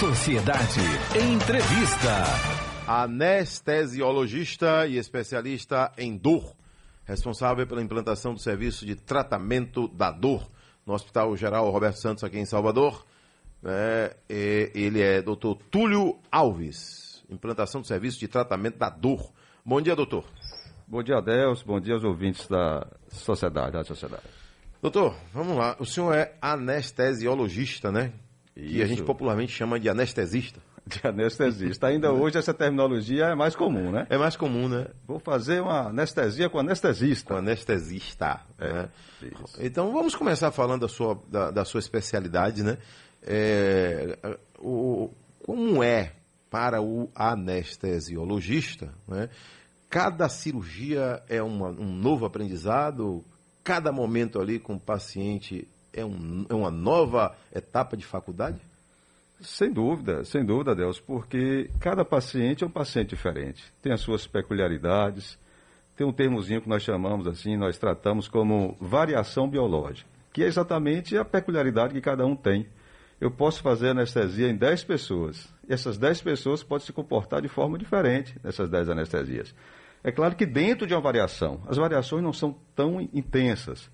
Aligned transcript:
Sociedade 0.00 0.80
Entrevista. 1.18 2.22
Anestesiologista 2.86 4.86
e 4.86 4.98
especialista 4.98 5.90
em 5.96 6.18
dor, 6.18 6.54
responsável 7.06 7.66
pela 7.66 7.80
implantação 7.80 8.34
do 8.34 8.38
serviço 8.38 8.84
de 8.84 8.94
tratamento 8.94 9.88
da 9.88 10.10
dor 10.10 10.50
no 10.84 10.92
Hospital 10.92 11.34
Geral 11.34 11.70
Roberto 11.70 11.96
Santos, 11.96 12.22
aqui 12.22 12.38
em 12.38 12.44
Salvador. 12.44 13.06
É, 13.64 14.14
ele 14.28 15.00
é 15.00 15.22
doutor 15.22 15.56
Túlio 15.70 16.18
Alves, 16.30 17.24
implantação 17.30 17.80
do 17.80 17.86
serviço 17.86 18.20
de 18.20 18.28
tratamento 18.28 18.76
da 18.76 18.90
dor. 18.90 19.32
Bom 19.64 19.80
dia, 19.80 19.96
doutor. 19.96 20.26
Bom 20.86 21.02
dia, 21.02 21.22
Deus. 21.22 21.62
Bom 21.62 21.80
dia 21.80 21.94
aos 21.94 22.04
ouvintes 22.04 22.46
da 22.48 22.86
sociedade, 23.08 23.72
da 23.72 23.82
sociedade. 23.82 24.24
Doutor, 24.82 25.16
vamos 25.32 25.56
lá. 25.56 25.74
O 25.80 25.86
senhor 25.86 26.14
é 26.14 26.36
anestesiologista, 26.42 27.90
né? 27.90 28.12
Isso. 28.56 28.74
Que 28.74 28.82
a 28.82 28.86
gente 28.86 29.02
popularmente 29.02 29.52
chama 29.52 29.78
de 29.78 29.88
anestesista. 29.88 30.60
De 30.86 31.00
anestesista. 31.04 31.88
Ainda 31.88 32.12
hoje 32.12 32.38
essa 32.38 32.54
terminologia 32.54 33.24
é 33.24 33.34
mais 33.34 33.56
comum, 33.56 33.90
né? 33.90 34.06
É 34.08 34.16
mais 34.16 34.36
comum, 34.36 34.68
né? 34.68 34.86
Vou 35.04 35.18
fazer 35.18 35.60
uma 35.60 35.88
anestesia 35.88 36.48
com 36.48 36.60
anestesista. 36.60 37.34
Com 37.34 37.38
anestesista. 37.40 38.40
É, 38.56 38.72
né? 38.72 38.88
Então 39.58 39.92
vamos 39.92 40.14
começar 40.14 40.52
falando 40.52 40.82
da 40.82 40.88
sua, 40.88 41.20
da, 41.28 41.50
da 41.50 41.64
sua 41.64 41.80
especialidade, 41.80 42.62
né? 42.62 42.78
É, 43.20 44.16
o, 44.60 45.10
como 45.44 45.82
é 45.82 46.12
para 46.48 46.80
o 46.80 47.10
anestesiologista, 47.16 48.94
né? 49.08 49.28
Cada 49.90 50.28
cirurgia 50.28 51.20
é 51.28 51.42
uma, 51.42 51.70
um 51.70 51.92
novo 51.92 52.24
aprendizado, 52.24 53.24
cada 53.64 53.90
momento 53.90 54.40
ali 54.40 54.60
com 54.60 54.74
o 54.74 54.80
paciente 54.80 55.66
é, 55.96 56.04
um, 56.04 56.46
é 56.48 56.54
uma 56.54 56.70
nova 56.70 57.34
etapa 57.52 57.96
de 57.96 58.04
faculdade? 58.04 58.60
Sem 59.40 59.72
dúvida, 59.72 60.24
sem 60.24 60.44
dúvida, 60.44 60.74
Deus, 60.74 61.00
porque 61.00 61.70
cada 61.80 62.04
paciente 62.04 62.64
é 62.64 62.66
um 62.66 62.70
paciente 62.70 63.10
diferente, 63.10 63.64
tem 63.82 63.92
as 63.92 64.00
suas 64.00 64.26
peculiaridades, 64.26 65.38
tem 65.96 66.06
um 66.06 66.12
termozinho 66.12 66.62
que 66.62 66.68
nós 66.68 66.82
chamamos 66.82 67.26
assim, 67.26 67.56
nós 67.56 67.76
tratamos 67.78 68.28
como 68.28 68.76
variação 68.80 69.48
biológica, 69.48 70.08
que 70.32 70.42
é 70.42 70.46
exatamente 70.46 71.16
a 71.16 71.24
peculiaridade 71.24 71.94
que 71.94 72.00
cada 72.00 72.24
um 72.24 72.36
tem. 72.36 72.66
Eu 73.18 73.30
posso 73.30 73.62
fazer 73.62 73.90
anestesia 73.90 74.48
em 74.48 74.56
10 74.56 74.84
pessoas, 74.84 75.48
e 75.68 75.72
essas 75.72 75.98
10 75.98 76.22
pessoas 76.22 76.62
podem 76.62 76.86
se 76.86 76.92
comportar 76.92 77.42
de 77.42 77.48
forma 77.48 77.78
diferente 77.78 78.38
nessas 78.42 78.68
10 78.68 78.90
anestesias. 78.90 79.54
É 80.04 80.12
claro 80.12 80.36
que 80.36 80.46
dentro 80.46 80.86
de 80.86 80.94
uma 80.94 81.00
variação, 81.00 81.60
as 81.66 81.76
variações 81.76 82.22
não 82.22 82.32
são 82.32 82.54
tão 82.74 83.00
intensas, 83.00 83.90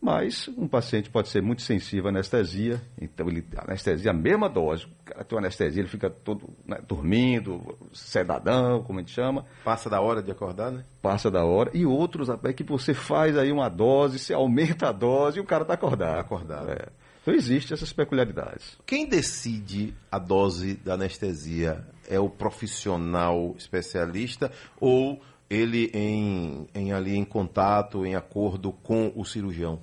mas 0.00 0.48
um 0.56 0.68
paciente 0.68 1.10
pode 1.10 1.28
ser 1.28 1.42
muito 1.42 1.62
sensível 1.62 2.06
à 2.06 2.08
anestesia, 2.10 2.80
então 3.00 3.28
ele 3.28 3.44
anestesia 3.56 4.12
a 4.12 4.14
mesma 4.14 4.48
dose, 4.48 4.84
o 4.84 5.04
cara 5.04 5.24
tem 5.24 5.36
uma 5.36 5.42
anestesia, 5.42 5.82
ele 5.82 5.88
fica 5.88 6.08
todo 6.08 6.48
né, 6.64 6.78
dormindo, 6.86 7.76
sedadão, 7.92 8.82
como 8.82 9.00
a 9.00 9.02
gente 9.02 9.12
chama. 9.12 9.44
Passa 9.64 9.90
da 9.90 10.00
hora 10.00 10.22
de 10.22 10.30
acordar, 10.30 10.70
né? 10.70 10.84
Passa 11.02 11.30
da 11.30 11.44
hora. 11.44 11.70
E 11.74 11.84
outros 11.84 12.30
até 12.30 12.52
que 12.52 12.62
você 12.62 12.94
faz 12.94 13.36
aí 13.36 13.50
uma 13.50 13.68
dose, 13.68 14.18
você 14.18 14.32
aumenta 14.32 14.88
a 14.88 14.92
dose 14.92 15.38
e 15.38 15.40
o 15.40 15.44
cara 15.44 15.62
está 15.62 15.74
acordado. 15.74 16.14
Tá 16.14 16.20
acordado. 16.20 16.70
É. 16.70 16.86
Então 17.22 17.34
existem 17.34 17.74
essas 17.74 17.92
peculiaridades. 17.92 18.78
Quem 18.86 19.06
decide 19.06 19.94
a 20.10 20.18
dose 20.18 20.76
da 20.76 20.94
anestesia 20.94 21.84
é 22.08 22.18
o 22.18 22.30
profissional 22.30 23.54
especialista 23.58 24.50
ou 24.80 25.20
ele 25.50 25.90
em, 25.92 26.66
em 26.74 26.92
ali 26.92 27.16
em 27.16 27.24
contato, 27.24 28.06
em 28.06 28.14
acordo 28.14 28.72
com 28.72 29.12
o 29.14 29.24
cirurgião? 29.24 29.80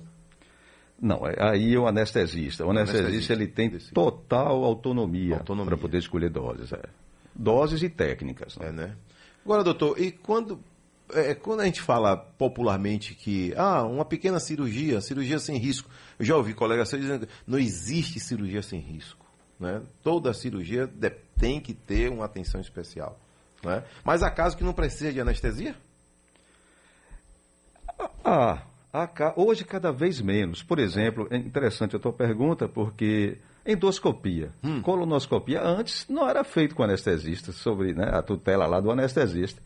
Não, 1.00 1.26
é, 1.26 1.34
aí 1.38 1.74
é 1.74 1.78
o 1.78 1.86
anestesista. 1.86 2.64
O 2.64 2.70
anestesista, 2.70 3.08
anestesista 3.08 3.32
ele 3.34 3.46
tem 3.46 3.70
total 3.92 4.64
autonomia, 4.64 5.36
autonomia. 5.36 5.70
para 5.70 5.76
poder 5.76 5.98
escolher 5.98 6.30
doses. 6.30 6.72
É. 6.72 6.82
Doses 7.34 7.82
e 7.82 7.88
técnicas. 7.88 8.56
Né? 8.56 8.68
É, 8.68 8.72
né? 8.72 8.96
Agora, 9.44 9.62
doutor, 9.62 10.00
e 10.00 10.10
quando, 10.10 10.58
é, 11.12 11.34
quando 11.34 11.60
a 11.60 11.64
gente 11.66 11.82
fala 11.82 12.16
popularmente 12.16 13.14
que 13.14 13.52
ah, 13.56 13.84
uma 13.84 14.04
pequena 14.04 14.40
cirurgia, 14.40 15.00
cirurgia 15.00 15.38
sem 15.38 15.58
risco, 15.58 15.90
eu 16.18 16.24
já 16.24 16.34
ouvi 16.36 16.54
colegas 16.54 16.90
dizendo 16.90 17.26
que 17.26 17.32
não 17.46 17.58
existe 17.58 18.18
cirurgia 18.18 18.62
sem 18.62 18.80
risco. 18.80 19.26
Né? 19.60 19.82
Toda 20.02 20.32
cirurgia 20.32 20.90
tem 21.38 21.60
que 21.60 21.74
ter 21.74 22.10
uma 22.10 22.24
atenção 22.24 22.60
especial. 22.60 23.18
Né? 23.62 23.84
Mas 24.02 24.22
há 24.22 24.30
casos 24.30 24.56
que 24.56 24.64
não 24.64 24.72
precisa 24.72 25.12
de 25.12 25.20
anestesia? 25.20 25.74
Ah, 28.24 28.62
hoje 29.36 29.64
cada 29.64 29.92
vez 29.92 30.20
menos. 30.20 30.62
Por 30.62 30.78
exemplo, 30.78 31.26
é 31.30 31.36
interessante 31.36 31.96
a 31.96 31.98
tua 31.98 32.12
pergunta, 32.12 32.68
porque 32.68 33.38
endoscopia, 33.66 34.50
hum. 34.62 34.80
colonoscopia, 34.80 35.62
antes 35.62 36.06
não 36.08 36.28
era 36.28 36.44
feito 36.44 36.74
com 36.74 36.82
anestesista, 36.82 37.52
sobre 37.52 37.92
né, 37.92 38.08
a 38.12 38.22
tutela 38.22 38.66
lá 38.66 38.80
do 38.80 38.90
anestesista. 38.90 39.60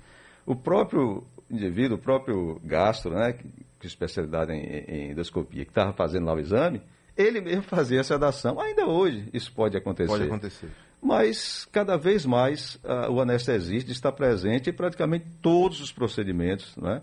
O 0.46 0.56
próprio 0.56 1.24
indivíduo, 1.50 1.96
o 1.96 2.00
próprio 2.00 2.60
gastro, 2.64 3.12
né, 3.12 3.34
que, 3.78 3.86
especialidade 3.86 4.52
em, 4.52 4.58
em 4.58 5.10
endoscopia, 5.12 5.64
que 5.64 5.70
estava 5.70 5.92
fazendo 5.92 6.26
lá 6.26 6.34
o 6.34 6.40
exame, 6.40 6.82
ele 7.16 7.40
mesmo 7.40 7.62
fazia 7.62 8.00
a 8.00 8.04
sedação. 8.04 8.60
Ainda 8.60 8.86
hoje 8.86 9.28
isso 9.32 9.52
pode 9.52 9.76
acontecer. 9.76 10.08
Pode 10.08 10.24
acontecer 10.24 10.69
mas 11.02 11.66
cada 11.72 11.96
vez 11.96 12.26
mais 12.26 12.74
uh, 12.84 13.10
o 13.10 13.20
anestesista 13.20 13.90
está 13.90 14.12
presente 14.12 14.69
em 14.69 14.72
praticamente 14.72 15.24
todos 15.40 15.80
os 15.80 15.90
procedimentos, 15.90 16.76
né? 16.76 17.00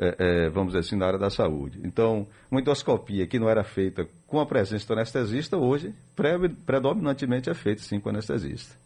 É, 0.00 0.14
é, 0.18 0.48
vamos 0.48 0.68
dizer 0.68 0.86
assim, 0.86 0.96
na 0.96 1.06
área 1.06 1.18
da 1.18 1.28
saúde. 1.28 1.80
Então, 1.82 2.24
uma 2.48 2.60
endoscopia 2.60 3.26
que 3.26 3.36
não 3.36 3.48
era 3.48 3.64
feita 3.64 4.06
com 4.28 4.38
a 4.38 4.46
presença 4.46 4.86
do 4.86 4.92
anestesista, 4.92 5.56
hoje, 5.56 5.92
pre 6.14 6.48
predominantemente 6.48 7.50
é 7.50 7.54
feita 7.54 7.82
sim 7.82 7.98
com 7.98 8.08
o 8.08 8.12
anestesista. 8.12 8.76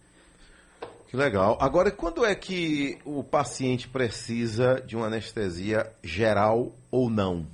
Que 1.08 1.16
legal. 1.18 1.58
Agora, 1.60 1.90
quando 1.90 2.24
é 2.24 2.34
que 2.34 2.98
o 3.04 3.22
paciente 3.22 3.86
precisa 3.86 4.82
de 4.86 4.96
uma 4.96 5.08
anestesia 5.08 5.86
geral 6.02 6.72
ou 6.90 7.10
não? 7.10 7.46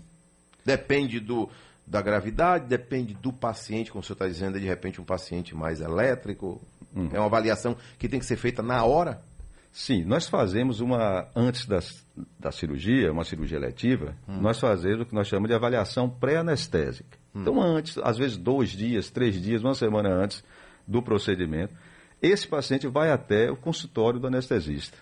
Depende 0.64 1.18
do, 1.18 1.50
da 1.84 2.00
gravidade, 2.00 2.66
depende 2.66 3.14
do 3.14 3.32
paciente, 3.32 3.90
como 3.90 4.00
o 4.00 4.04
senhor 4.04 4.14
está 4.14 4.28
dizendo, 4.28 4.60
de 4.60 4.66
repente 4.66 5.00
um 5.00 5.04
paciente 5.04 5.56
mais 5.56 5.80
elétrico. 5.80 6.62
Hum. 6.94 7.08
É 7.12 7.18
uma 7.18 7.26
avaliação 7.26 7.76
que 7.98 8.08
tem 8.08 8.20
que 8.20 8.26
ser 8.26 8.36
feita 8.36 8.62
na 8.62 8.84
hora? 8.84 9.20
Sim, 9.70 10.04
nós 10.04 10.28
fazemos 10.28 10.80
uma, 10.80 11.28
antes 11.36 11.66
das, 11.66 12.04
da 12.38 12.50
cirurgia, 12.50 13.12
uma 13.12 13.24
cirurgia 13.24 13.58
eletiva, 13.58 14.16
hum. 14.26 14.40
nós 14.40 14.58
fazemos 14.58 15.02
o 15.02 15.06
que 15.06 15.14
nós 15.14 15.28
chamamos 15.28 15.48
de 15.48 15.54
avaliação 15.54 16.08
pré-anestésica. 16.08 17.18
Hum. 17.34 17.42
Então, 17.42 17.62
antes, 17.62 17.98
às 17.98 18.18
vezes 18.18 18.36
dois 18.36 18.70
dias, 18.70 19.10
três 19.10 19.40
dias, 19.40 19.62
uma 19.62 19.74
semana 19.74 20.08
antes 20.08 20.42
do 20.86 21.02
procedimento, 21.02 21.74
esse 22.20 22.48
paciente 22.48 22.88
vai 22.88 23.10
até 23.10 23.50
o 23.50 23.56
consultório 23.56 24.18
do 24.18 24.26
anestesista. 24.26 24.96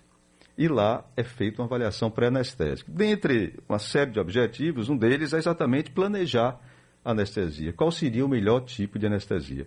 E 0.59 0.69
lá 0.69 1.05
é 1.17 1.23
feita 1.23 1.61
uma 1.61 1.67
avaliação 1.67 2.11
pré-anestésica. 2.11 2.91
Dentre 2.91 3.59
uma 3.69 3.79
série 3.79 4.11
de 4.11 4.19
objetivos, 4.19 4.89
um 4.89 4.97
deles 4.97 5.33
é 5.33 5.39
exatamente 5.39 5.91
planejar 5.91 6.59
anestesia. 7.05 7.73
Qual 7.73 7.91
seria 7.91 8.25
o 8.25 8.29
melhor 8.29 8.61
tipo 8.61 8.99
de 8.99 9.07
anestesia? 9.07 9.67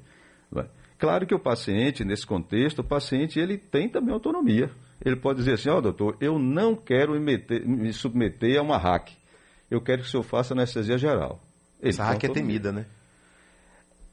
Claro 0.97 1.25
que 1.25 1.33
o 1.33 1.39
paciente, 1.39 2.03
nesse 2.03 2.25
contexto, 2.25 2.79
o 2.79 2.83
paciente 2.83 3.39
ele 3.39 3.57
tem 3.57 3.87
também 3.87 4.13
autonomia. 4.13 4.69
Ele 5.03 5.15
pode 5.15 5.39
dizer 5.39 5.53
assim, 5.53 5.69
ó 5.69 5.77
oh, 5.77 5.81
doutor, 5.81 6.17
eu 6.19 6.37
não 6.37 6.75
quero 6.75 7.13
me, 7.13 7.19
meter, 7.19 7.65
me, 7.65 7.93
submeter 7.93 8.59
a 8.59 8.61
uma 8.61 8.77
hack. 8.77 9.11
Eu 9.71 9.81
quero 9.81 10.01
que 10.01 10.07
o 10.07 10.11
senhor 10.11 10.23
faça 10.23 10.53
anestesia 10.53 10.97
geral. 10.97 11.41
Ele 11.79 11.89
Essa 11.89 12.03
hack 12.03 12.23
é 12.23 12.29
temida, 12.29 12.71
né? 12.71 12.85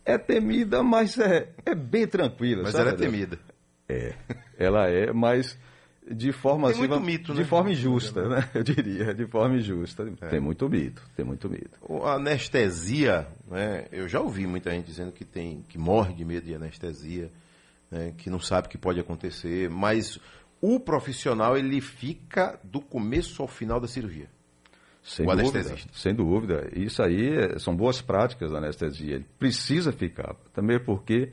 É 0.05 0.17
temida, 0.17 0.83
mas 0.85 1.19
é, 1.19 1.53
é 1.65 1.75
bem 1.75 2.07
tranquila. 2.07 2.63
Mas 2.63 2.73
sabe, 2.73 2.91
ela 2.91 2.97
é 2.97 2.99
temida. 2.99 3.39
É, 3.89 4.15
ela 4.57 4.89
é, 4.89 5.13
mas 5.13 5.59
de 6.09 6.31
forma 6.31 6.71
tem 6.71 6.79
muito 6.79 7.01
mito, 7.01 7.33
de 7.33 7.41
né? 7.41 7.45
forma 7.45 7.73
injusta, 7.73 8.29
né? 8.29 8.49
Eu 8.55 8.63
diria, 8.63 9.13
de 9.13 9.27
forma 9.27 9.57
injusta. 9.57 10.09
É. 10.21 10.29
Tem 10.29 10.41
muito 10.41 10.69
mito, 10.69 11.03
tem 11.17 11.25
muito 11.25 11.51
mito. 11.51 11.79
A 12.05 12.15
anestesia, 12.15 13.27
né? 13.49 13.87
Eu 13.91 14.09
já 14.09 14.21
ouvi 14.21 14.47
muita 14.47 14.71
gente 14.71 14.87
dizendo 14.87 15.11
que 15.11 15.25
tem 15.25 15.63
que 15.69 15.79
morre 15.79 16.15
de 16.15 16.25
medo 16.25 16.47
de 16.47 16.55
anestesia, 16.55 17.31
né? 17.91 18.15
que 18.17 18.31
não 18.31 18.39
sabe 18.39 18.69
o 18.69 18.71
que 18.71 18.79
pode 18.79 19.01
acontecer, 19.01 19.69
mas 19.69 20.19
o 20.61 20.81
profissional 20.81 21.57
ele 21.57 21.81
fica 21.81 22.59
do 22.63 22.81
começo 22.81 23.43
ao 23.43 23.49
final 23.49 23.81
da 23.81 23.87
cirurgia. 23.87 24.29
Sem 25.03 25.29
o 25.29 25.37
dúvida, 25.37 25.77
sem 25.93 26.15
dúvida. 26.15 26.69
Isso 26.75 27.01
aí 27.01 27.29
é, 27.29 27.59
são 27.61 27.77
boas 27.77 28.01
práticas 28.01 28.51
da 28.51 28.59
anestesia. 28.59 29.15
Ele 29.15 29.27
precisa 29.39 29.93
ficar. 29.93 30.35
Também 30.53 30.81
porque 30.81 31.31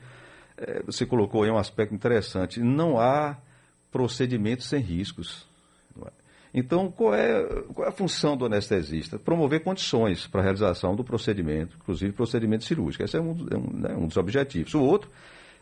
é, 0.56 0.80
você 0.84 1.04
colocou 1.04 1.42
aí 1.42 1.50
um 1.50 1.58
aspecto 1.58 1.92
interessante. 1.92 2.60
Não 2.60 3.00
há 3.00 3.36
procedimentos 3.90 4.66
sem 4.68 4.80
riscos. 4.80 5.44
É? 6.06 6.10
Então, 6.54 6.88
qual 6.88 7.14
é, 7.14 7.42
qual 7.74 7.86
é, 7.86 7.88
a 7.88 7.92
função 7.92 8.36
do 8.36 8.46
anestesista? 8.46 9.18
Promover 9.18 9.64
condições 9.64 10.28
para 10.28 10.40
a 10.40 10.44
realização 10.44 10.94
do 10.94 11.02
procedimento, 11.02 11.76
inclusive 11.80 12.12
procedimento 12.12 12.64
cirúrgico. 12.64 13.02
Esse 13.02 13.16
é 13.16 13.20
um, 13.20 13.46
é 13.50 13.56
um, 13.56 13.72
né, 13.72 13.96
um 13.96 14.06
dos 14.06 14.16
objetivos. 14.16 14.72
O 14.74 14.82
outro, 14.82 15.10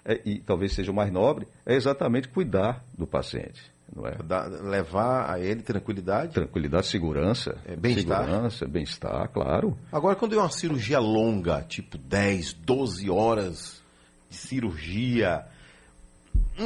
é, 0.05 0.21
e 0.25 0.39
talvez 0.41 0.73
seja 0.73 0.91
o 0.91 0.95
mais 0.95 1.13
nobre, 1.13 1.47
é 1.65 1.75
exatamente 1.75 2.29
cuidar 2.29 2.85
do 2.97 3.07
paciente. 3.07 3.73
Não 3.95 4.07
é? 4.07 4.17
Da, 4.25 4.47
levar 4.47 5.31
a 5.31 5.39
ele 5.39 5.63
tranquilidade? 5.63 6.33
Tranquilidade, 6.33 6.87
segurança. 6.87 7.59
É, 7.67 7.77
bem-estar. 7.77 8.25
Segurança, 8.25 8.67
bem-estar, 8.67 9.29
claro. 9.29 9.77
Agora, 9.93 10.17
quando 10.17 10.35
é 10.35 10.39
uma 10.39 10.51
cirurgia 10.51 10.99
longa, 10.99 11.63
tipo 11.63 11.99
10, 11.99 12.55
12 12.55 13.11
horas 13.11 13.83
de 14.31 14.37
cirurgia, 14.37 15.45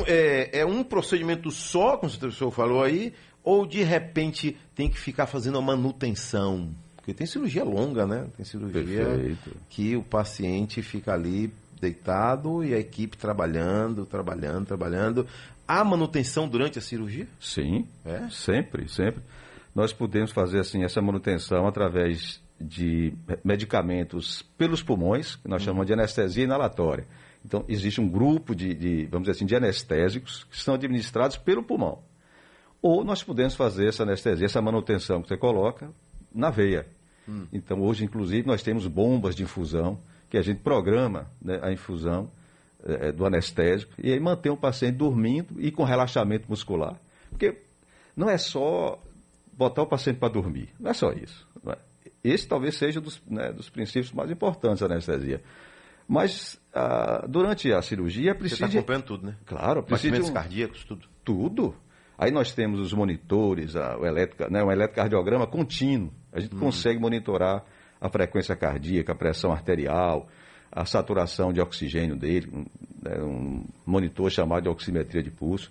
é, 0.06 0.61
é 0.61 0.67
um 0.67 0.85
procedimento 0.85 1.50
só, 1.50 1.97
como 1.97 2.12
o 2.12 2.33
senhor 2.33 2.50
falou 2.53 2.83
aí, 2.83 3.12
ou 3.43 3.67
de 3.67 3.83
repente 3.83 4.56
tem 4.75 4.88
que 4.88 4.99
ficar 4.99 5.27
fazendo 5.27 5.59
a 5.59 5.62
manutenção? 5.62 6.71
Porque 6.97 7.12
tem 7.12 7.27
cirurgia 7.27 7.65
longa, 7.65 8.06
né? 8.06 8.27
Tem 8.37 8.44
cirurgia 8.44 9.05
Perfeito. 9.05 9.56
que 9.69 9.97
o 9.97 10.03
paciente 10.03 10.83
fica 10.83 11.12
ali 11.12 11.53
deitado 11.81 12.64
e 12.64 12.75
a 12.75 12.78
equipe 12.78 13.17
trabalhando, 13.17 14.06
trabalhando, 14.06 14.67
trabalhando. 14.67 15.26
Há 15.67 15.84
manutenção 15.84 16.49
durante 16.49 16.78
a 16.78 16.82
cirurgia? 16.82 17.26
Sim, 17.40 17.87
é? 18.05 18.28
sempre, 18.31 18.88
sempre. 18.88 19.23
Nós 19.75 19.93
podemos 19.93 20.31
fazer 20.31 20.61
assim 20.61 20.84
essa 20.84 21.02
manutenção 21.02 21.67
através 21.67 22.40
de 22.61 23.12
medicamentos 23.44 24.43
pelos 24.56 24.82
pulmões, 24.82 25.37
que 25.37 25.49
nós 25.49 25.61
uhum. 25.61 25.67
chamamos 25.67 25.87
de 25.87 25.93
anestesia 25.93 26.44
inalatória. 26.44 27.06
Então, 27.44 27.64
existe 27.69 28.00
um 28.00 28.08
grupo 28.08 28.55
de, 28.55 28.75
de, 28.75 29.06
vamos 29.06 29.28
dizer 29.28 29.37
assim, 29.37 29.46
de 29.46 29.55
anestésicos 29.55 30.44
que 30.44 30.58
são 30.58 30.75
administrados 30.75 31.37
pelo 31.37 31.62
pulmão. 31.62 32.02
Ou 32.82 33.05
nós 33.05 33.23
podemos 33.23 33.55
fazer 33.55 33.88
essa 33.88 34.02
anestesia, 34.02 34.46
essa 34.46 34.61
manutenção 34.61 35.23
que 35.23 35.28
você 35.28 35.37
coloca 35.37 35.90
na 36.34 36.50
veia. 36.50 36.87
Hum. 37.28 37.46
Então, 37.52 37.81
hoje, 37.82 38.05
inclusive, 38.05 38.46
nós 38.46 38.62
temos 38.62 38.87
bombas 38.87 39.34
de 39.34 39.43
infusão, 39.43 39.99
que 40.28 40.37
a 40.37 40.43
gente 40.43 40.61
programa 40.61 41.31
né, 41.40 41.58
a 41.62 41.73
infusão 41.73 42.31
é, 42.84 43.12
do 43.12 43.25
anestésico 43.25 43.93
e 43.99 44.12
aí 44.12 44.20
mantém 44.20 44.52
o 44.52 44.56
paciente 44.56 44.96
dormindo 44.96 45.61
e 45.61 45.70
com 45.70 45.84
relaxamento 45.84 46.49
muscular. 46.49 46.96
Porque 47.31 47.58
não 48.17 48.28
é 48.28 48.38
só 48.38 48.99
botar 49.52 49.82
o 49.82 49.87
paciente 49.87 50.19
para 50.19 50.32
dormir, 50.32 50.69
não 50.78 50.90
é 50.90 50.94
só 50.94 51.12
isso. 51.12 51.46
É? 51.67 51.76
Esse 52.23 52.46
talvez 52.46 52.76
seja 52.76 53.00
dos, 53.00 53.20
né, 53.26 53.52
dos 53.52 53.69
princípios 53.70 54.12
mais 54.12 54.31
importantes 54.31 54.81
da 54.81 54.87
anestesia. 54.87 55.43
Mas 56.08 56.61
ah, 56.73 57.25
durante 57.28 57.73
a 57.73 57.82
cirurgia 57.82 58.34
precisa. 58.34 58.61
Você 58.61 58.64
está 58.67 58.78
acompanhando 58.78 59.05
tudo, 59.05 59.26
né? 59.26 59.37
Claro, 59.44 59.82
precisa. 59.82 60.23
Um... 60.23 60.32
cardíacos, 60.32 60.84
tudo. 60.84 61.08
Tudo. 61.25 61.75
Aí 62.17 62.31
nós 62.31 62.52
temos 62.52 62.81
os 62.81 62.93
monitores, 62.93 63.75
a, 63.76 63.99
o 63.99 64.06
eletro, 64.06 64.50
né, 64.50 64.62
um 64.62 64.70
eletrocardiograma 64.70 65.46
contínuo. 65.46 66.12
A 66.32 66.40
gente 66.40 66.55
hum. 66.55 66.61
consegue 66.61 67.00
monitorar 67.00 67.64
a 68.00 68.08
frequência 68.08 68.54
cardíaca, 68.54 69.12
a 69.12 69.16
pressão 69.16 69.52
arterial, 69.52 70.28
a 70.70 70.84
saturação 70.84 71.52
de 71.52 71.60
oxigênio 71.60 72.16
dele, 72.16 72.48
um, 72.52 72.66
né, 73.02 73.22
um 73.22 73.64
monitor 73.84 74.31
chamado 74.31 74.64
de 74.64 74.69
oximetria 74.69 75.22
de 75.22 75.31
pulso, 75.31 75.70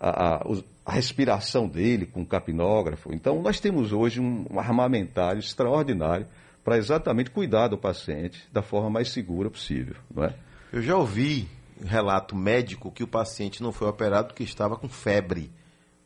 a, 0.00 0.36
a, 0.36 0.42
a, 0.84 0.92
respiração 0.92 1.68
dele 1.68 2.06
com 2.06 2.24
capnógrafo. 2.24 3.12
Então, 3.12 3.40
nós 3.42 3.60
temos 3.60 3.92
hoje 3.92 4.20
um, 4.20 4.46
um 4.50 4.58
armamentário 4.58 5.40
extraordinário 5.40 6.26
para 6.64 6.76
exatamente 6.76 7.30
cuidar 7.30 7.68
do 7.68 7.78
paciente 7.78 8.46
da 8.52 8.62
forma 8.62 8.90
mais 8.90 9.10
segura 9.10 9.50
possível, 9.50 9.96
não 10.12 10.24
é? 10.24 10.34
Eu 10.72 10.82
já 10.82 10.96
ouvi 10.96 11.48
relato 11.84 12.34
médico 12.34 12.90
que 12.90 13.04
o 13.04 13.06
paciente 13.06 13.62
não 13.62 13.72
foi 13.72 13.88
operado 13.88 14.28
porque 14.28 14.42
estava 14.42 14.76
com 14.76 14.88
febre. 14.88 15.50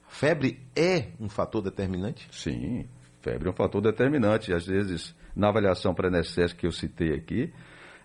Febre 0.09 0.61
é 0.75 1.07
um 1.21 1.29
fator 1.29 1.63
determinante? 1.63 2.29
Sim, 2.33 2.87
febre 3.21 3.49
é 3.49 3.51
um 3.51 3.55
fator 3.55 3.81
determinante. 3.81 4.53
Às 4.53 4.67
vezes, 4.67 5.15
na 5.35 5.49
avaliação 5.49 5.95
pré-anestésica 5.95 6.61
que 6.61 6.67
eu 6.67 6.73
citei 6.73 7.15
aqui, 7.15 7.53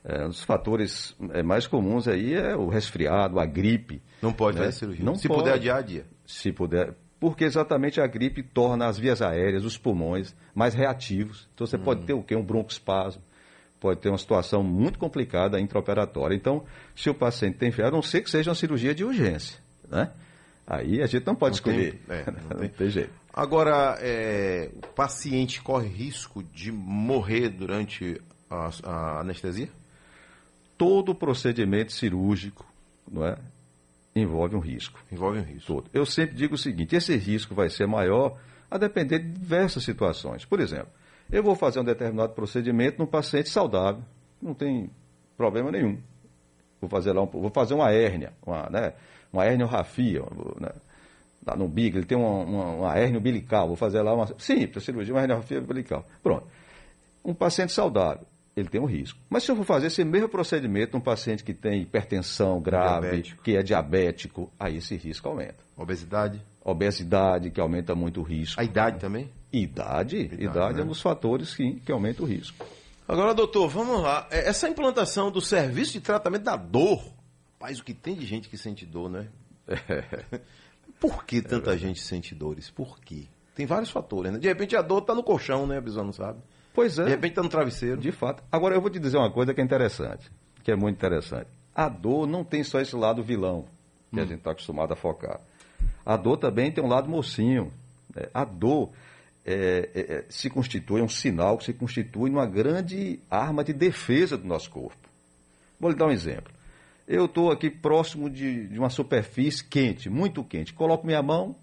é, 0.04 0.24
um 0.24 0.30
dos 0.30 0.44
fatores 0.44 1.16
é, 1.32 1.42
mais 1.42 1.66
comuns 1.66 2.08
aí 2.08 2.36
é 2.36 2.56
o 2.56 2.68
resfriado, 2.68 3.40
a 3.40 3.46
gripe. 3.46 4.02
Não 4.22 4.32
pode 4.32 4.58
né? 4.58 4.66
fazer 4.66 4.78
cirurgia? 4.78 5.04
Não 5.04 5.16
Se 5.16 5.28
pode. 5.28 5.42
puder 5.42 5.56
adiar, 5.56 5.84
dia. 5.84 6.06
Se 6.26 6.52
puder. 6.52 6.94
Porque 7.20 7.44
exatamente 7.44 8.00
a 8.00 8.06
gripe 8.06 8.44
torna 8.44 8.88
as 8.88 9.00
vias 9.00 9.22
aéreas, 9.22 9.66
os 9.66 9.78
pulmões, 9.78 10.36
mais 10.54 10.76
reativos. 10.76 11.50
Então 11.56 11.66
você 11.66 11.78
hum. 11.78 11.84
pode 11.84 12.06
ter 12.06 12.14
o 12.14 12.22
quê? 12.22 12.36
Um 12.36 12.44
broncoespasmo. 12.44 13.22
Pode 13.80 14.00
ter 14.00 14.10
uma 14.10 14.18
situação 14.18 14.64
muito 14.64 15.00
complicada 15.00 15.60
intraoperatória. 15.60 16.36
Então, 16.36 16.64
se 16.96 17.10
o 17.10 17.14
paciente 17.14 17.58
tem 17.58 17.72
febre, 17.72 17.90
a 17.90 17.92
não 17.92 18.02
ser 18.02 18.22
que 18.22 18.30
seja 18.30 18.50
uma 18.50 18.56
cirurgia 18.56 18.96
de 18.96 19.04
urgência. 19.04 19.60
Né? 19.90 20.12
Aí 20.68 21.02
a 21.02 21.06
gente 21.06 21.26
não 21.26 21.36
pode 21.36 21.52
não 21.52 21.56
escolher. 21.56 22.00
Tem, 22.08 22.18
é, 22.18 22.26
não, 22.50 22.60
tem. 22.60 22.70
tem. 22.70 22.90
jeito. 22.90 23.12
Agora, 23.36 23.98
é, 24.00 24.70
o 24.74 24.88
paciente 24.94 25.62
corre 25.62 25.90
risco 25.90 26.42
de 26.42 26.72
morrer 26.72 27.50
durante 27.50 28.22
a, 28.50 28.70
a 28.82 29.20
anestesia? 29.20 29.68
Todo 30.78 31.14
procedimento 31.14 31.92
cirúrgico 31.92 32.66
não 33.12 33.26
é, 33.26 33.38
envolve 34.16 34.56
um 34.56 34.60
risco. 34.60 35.04
Envolve 35.12 35.40
um 35.40 35.44
risco. 35.44 35.68
Todo. 35.68 35.90
Eu 35.94 36.06
sempre 36.06 36.34
digo 36.34 36.56
o 36.56 36.58
seguinte: 36.58 36.96
esse 36.96 37.14
risco 37.18 37.54
vai 37.54 37.70
ser 37.70 37.86
maior 37.86 38.38
a 38.72 38.78
depender 38.78 39.20
de 39.20 39.28
diversas 39.28 39.84
situações. 39.84 40.46
Por 40.46 40.62
exemplo, 40.62 40.88
eu 41.30 41.44
vou 41.44 41.58
fazer 41.58 41.82
um 41.82 41.84
determinado 41.84 42.32
procedimento 42.32 43.00
num 43.00 43.06
paciente 43.06 43.50
saudável, 43.50 44.02
não 44.42 44.54
tem 44.54 44.90
problema 45.36 45.72
nenhum. 45.72 46.00
Vou 46.80 46.90
fazer 46.90 47.12
lá 47.12 47.22
um, 47.22 47.26
vou 47.26 47.50
fazer 47.50 47.74
uma 47.74 47.92
hérnia, 47.92 48.32
uma, 48.46 48.70
né, 48.70 48.94
uma 49.34 49.46
herniorrafia, 49.46 50.22
né? 50.58 50.70
Lá 51.46 51.56
no 51.56 51.66
umbigo, 51.66 51.98
ele 51.98 52.06
tem 52.06 52.18
uma, 52.18 52.44
uma, 52.44 52.66
uma 52.72 52.98
hérnia 52.98 53.20
umbilical, 53.20 53.68
vou 53.68 53.76
fazer 53.76 54.02
lá 54.02 54.14
uma. 54.14 54.28
Simples, 54.38 54.84
cirurgia, 54.84 55.14
uma 55.14 55.22
herniorrafia 55.22 55.60
umbilical. 55.60 56.06
Pronto. 56.24 56.48
Um 57.24 57.34
paciente 57.34 57.72
saudável, 57.72 58.26
ele 58.56 58.68
tem 58.68 58.82
um 58.82 58.86
risco. 58.86 59.20
Mas 59.30 59.44
se 59.44 59.52
eu 59.52 59.56
for 59.56 59.66
fazer 59.66 59.88
esse 59.88 60.04
mesmo 60.04 60.30
procedimento 60.30 60.94
num 60.94 61.02
paciente 61.02 61.44
que 61.44 61.54
tem 61.54 61.82
hipertensão 61.82 62.60
grave, 62.60 63.08
diabético. 63.08 63.44
que 63.44 63.56
é 63.56 63.64
diabético, 63.64 64.52
aí 64.60 64.78
esse 64.78 64.96
risco 64.96 65.28
aumenta. 65.28 65.58
Obesidade? 65.78 66.42
Obesidade, 66.64 67.52
que 67.52 67.60
aumenta 67.60 67.94
muito 67.96 68.22
o 68.22 68.24
risco. 68.24 68.60
A 68.60 68.64
idade 68.64 69.00
também? 69.00 69.30
Idade, 69.52 70.18
idade, 70.18 70.44
idade 70.44 70.74
né? 70.76 70.82
é 70.82 70.84
um 70.84 70.88
dos 70.88 71.02
fatores 71.02 71.56
que, 71.56 71.80
que 71.80 71.92
aumenta 71.92 72.24
o 72.24 72.26
risco. 72.26 72.66
Agora, 73.08 73.34
doutor, 73.34 73.70
vamos 73.70 74.02
lá. 74.02 74.28
É, 74.32 74.48
essa 74.50 74.68
implantação 74.68 75.30
do 75.32 75.42
serviço 75.42 75.94
de 75.94 76.02
tratamento 76.02 76.44
da 76.44 76.56
dor 76.56 77.16
Rapaz, 77.66 77.80
o 77.80 77.84
que 77.84 77.96
tem 77.96 78.16
de 78.16 78.28
gente 78.28 78.48
que 78.48 78.58
sente 78.60 78.86
dor, 78.86 79.10
né? 79.10 79.28
É. 79.68 80.40
Por 81.00 81.26
que 81.26 81.42
tanta 81.42 81.74
é 81.74 81.78
gente 81.78 82.02
sente 82.02 82.34
dores? 82.34 82.70
Por 82.70 83.00
quê? 83.00 83.26
Tem 83.54 83.66
vários 83.66 83.90
fatores, 83.90 84.32
né? 84.34 84.40
De 84.40 84.48
repente 84.48 84.76
a 84.76 84.82
dor 84.82 85.00
está 85.00 85.16
no 85.16 85.24
colchão, 85.24 85.66
né? 85.66 85.78
A 85.78 85.82
pessoa 85.82 86.04
não 86.04 86.14
sabe. 86.14 86.40
Pois 86.74 87.00
é. 87.00 87.06
De 87.06 87.10
repente 87.12 87.32
está 87.32 87.44
no 87.44 87.50
travesseiro. 87.50 88.02
De 88.02 88.12
fato. 88.12 88.44
Agora 88.52 88.76
eu 88.76 88.82
vou 88.82 88.90
te 88.90 89.00
dizer 89.00 89.18
uma 89.18 89.32
coisa 89.32 89.54
que 89.54 89.62
é 89.62 89.64
interessante, 89.64 90.30
que 90.64 90.72
é 90.72 90.76
muito 90.76 90.98
interessante. 90.98 91.48
A 91.74 91.88
dor 91.88 92.28
não 92.28 92.44
tem 92.44 92.64
só 92.64 92.80
esse 92.80 92.96
lado 92.96 93.24
vilão 93.24 93.66
que 94.12 94.20
hum. 94.20 94.24
a 94.24 94.26
gente 94.26 94.40
está 94.40 94.52
acostumado 94.52 94.94
a 94.94 94.96
focar. 94.96 95.40
A 96.06 96.18
dor 96.18 96.38
também 96.38 96.72
tem 96.72 96.84
um 96.84 96.88
lado 96.88 97.10
mocinho. 97.10 97.72
Né? 98.14 98.28
A 98.34 98.44
dor 98.44 98.92
é, 99.46 99.90
é, 99.94 100.00
é, 100.00 100.26
se 100.30 100.50
constitui, 100.50 101.02
é 101.02 101.04
um 101.04 101.10
sinal 101.10 101.58
que 101.58 101.66
se 101.66 101.74
constitui 101.74 102.30
numa 102.30 102.46
grande 102.46 103.20
arma 103.30 103.64
de 103.64 103.74
defesa 103.74 104.38
do 104.38 104.48
nosso 104.48 104.70
corpo. 104.70 105.10
Vou 105.80 105.92
lhe 105.92 105.98
dar 105.98 106.08
um 106.08 106.12
exemplo. 106.12 106.55
Eu 107.08 107.26
estou 107.26 107.52
aqui 107.52 107.70
próximo 107.70 108.30
de, 108.30 108.68
de, 108.68 108.80
uma 108.80 108.90
superfície 108.90 109.64
quente, 109.64 110.10
muito 110.10 110.44
quente. 110.44 110.74
Coloco 110.74 111.06
minha 111.06 111.22
mão 111.22 111.56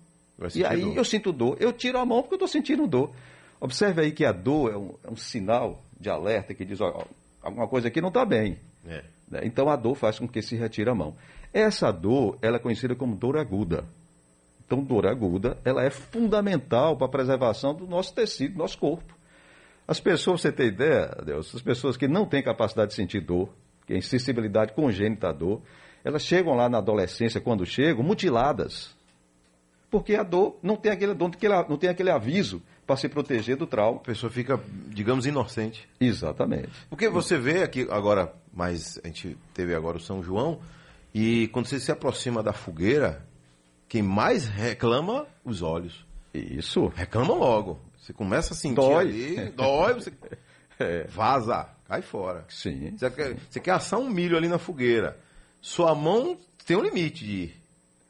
e 0.55 0.65
aí 0.65 0.81
dor. 0.83 0.97
eu 0.97 1.05
sinto 1.05 1.33
dor. 1.33 1.57
Eu 1.61 1.73
tiro 1.73 1.99
a 1.99 2.07
mão 2.07 2.23
porque 2.23 2.35
eu 2.35 2.37
estou 2.37 2.49
sentindo 2.49 2.87
dor. 2.87 3.13
Observe 3.61 4.03
aí 4.03 4.13
que 4.13 4.25
a 4.25 4.33
dor 4.33 4.73
é 4.73 4.77
um, 4.77 4.95
é 5.05 5.11
um 5.11 5.17
sinal 5.17 5.83
de 5.99 6.09
alerta 6.09 6.55
que 6.55 6.65
diz, 6.65 6.81
ó, 6.81 7.07
alguma 7.41 7.67
coisa 7.67 7.89
aqui 7.89 8.01
não 8.01 8.09
está 8.09 8.25
bem. 8.25 8.59
É. 8.87 9.05
Né? 9.29 9.41
Então 9.45 9.69
a 9.69 9.77
dor 9.77 9.95
faz 9.95 10.19
com 10.19 10.29
que 10.29 10.43
se 10.43 10.57
retire 10.57 10.91
a 10.91 10.95
mão. 10.95 11.17
Essa 11.53 11.91
dor, 11.93 12.39
ela 12.41 12.57
é 12.57 12.61
conhecida 12.61 12.95
como 12.95 13.15
dor 13.15 13.37
aguda. 13.37 13.85
Então, 14.73 14.83
dor 14.83 15.07
aguda, 15.07 15.59
ela 15.67 15.85
é 15.85 15.91
fundamental 15.91 16.97
para 16.97 17.07
a 17.07 17.11
preservação 17.11 17.75
do 17.75 17.87
nosso 17.87 18.15
tecido, 18.15 18.55
do 18.55 18.59
nosso 18.59 18.79
corpo. 18.79 19.15
As 19.87 20.01
pessoas, 20.01 20.41
você 20.41 20.51
tem 20.51 20.69
ideia, 20.69 21.15
Deus, 21.27 21.55
as 21.55 21.61
pessoas 21.61 21.95
que 21.95 22.09
não 22.09 22.25
têm 22.25 22.43
capacidade 22.43 22.91
de 22.91 22.95
sentir 22.95 23.21
dor, 23.21 23.51
que 23.87 23.95
é 23.95 23.97
insensibilidade 23.97 24.73
congênita 24.73 25.29
à 25.29 25.33
dor, 25.33 25.63
elas 26.05 26.23
chegam 26.23 26.55
lá 26.55 26.69
na 26.69 26.79
adolescência, 26.79 27.41
quando 27.41 27.65
chegam, 27.65 28.03
mutiladas. 28.03 28.95
Porque 29.91 30.15
a 30.15 30.23
dor 30.23 30.59
não 30.63 30.77
tem 30.77 30.91
aquele, 30.91 31.15
não 31.15 31.77
tem 31.77 31.91
aquele 31.91 32.11
aviso 32.11 32.63
para 32.87 32.97
se 32.97 33.09
proteger 33.09 33.57
do 33.57 33.67
trauma. 33.67 33.99
A 33.99 34.05
pessoa 34.05 34.31
fica, 34.31 34.59
digamos, 34.89 35.27
inocente. 35.27 35.89
Exatamente. 36.01 36.71
Porque 36.89 37.09
você 37.09 37.39
vê 37.39 37.63
aqui 37.63 37.87
agora, 37.91 38.33
mas 38.53 38.99
a 39.05 39.07
gente 39.07 39.37
teve 39.55 39.75
agora 39.75 39.99
o 39.99 40.01
São 40.01 40.23
João, 40.23 40.61
e 41.15 41.49
quando 41.49 41.67
você 41.67 41.79
se 41.79 41.93
aproxima 41.93 42.43
da 42.43 42.53
fogueira, 42.53 43.23
quem 43.89 44.03
mais 44.03 44.47
reclama, 44.47 45.27
os 45.45 45.61
olhos. 45.61 46.07
Isso. 46.33 46.87
Reclama 46.87 47.35
logo. 47.35 47.79
Você 47.99 48.13
começa 48.13 48.55
a 48.55 48.57
sentir 48.57 48.77
dói. 48.77 49.05
ali, 49.05 49.51
dói, 49.51 49.95
você 49.95 50.13
é. 50.81 51.05
vaza. 51.05 51.69
Cai 51.93 52.01
fora. 52.01 52.47
Sim. 52.49 52.97
Você 52.97 53.11
quer, 53.11 53.37
você 53.51 53.61
quer 53.61 53.73
assar 53.73 54.01
um 54.01 54.09
milho 54.09 54.35
ali 54.35 54.49
na 54.49 54.57
fogueira. 54.57 55.15
Sua 55.61 55.95
mão 55.95 56.39
tem 56.65 56.75
um 56.75 56.81
limite 56.81 57.23
de 57.23 57.33
ir. 57.33 57.57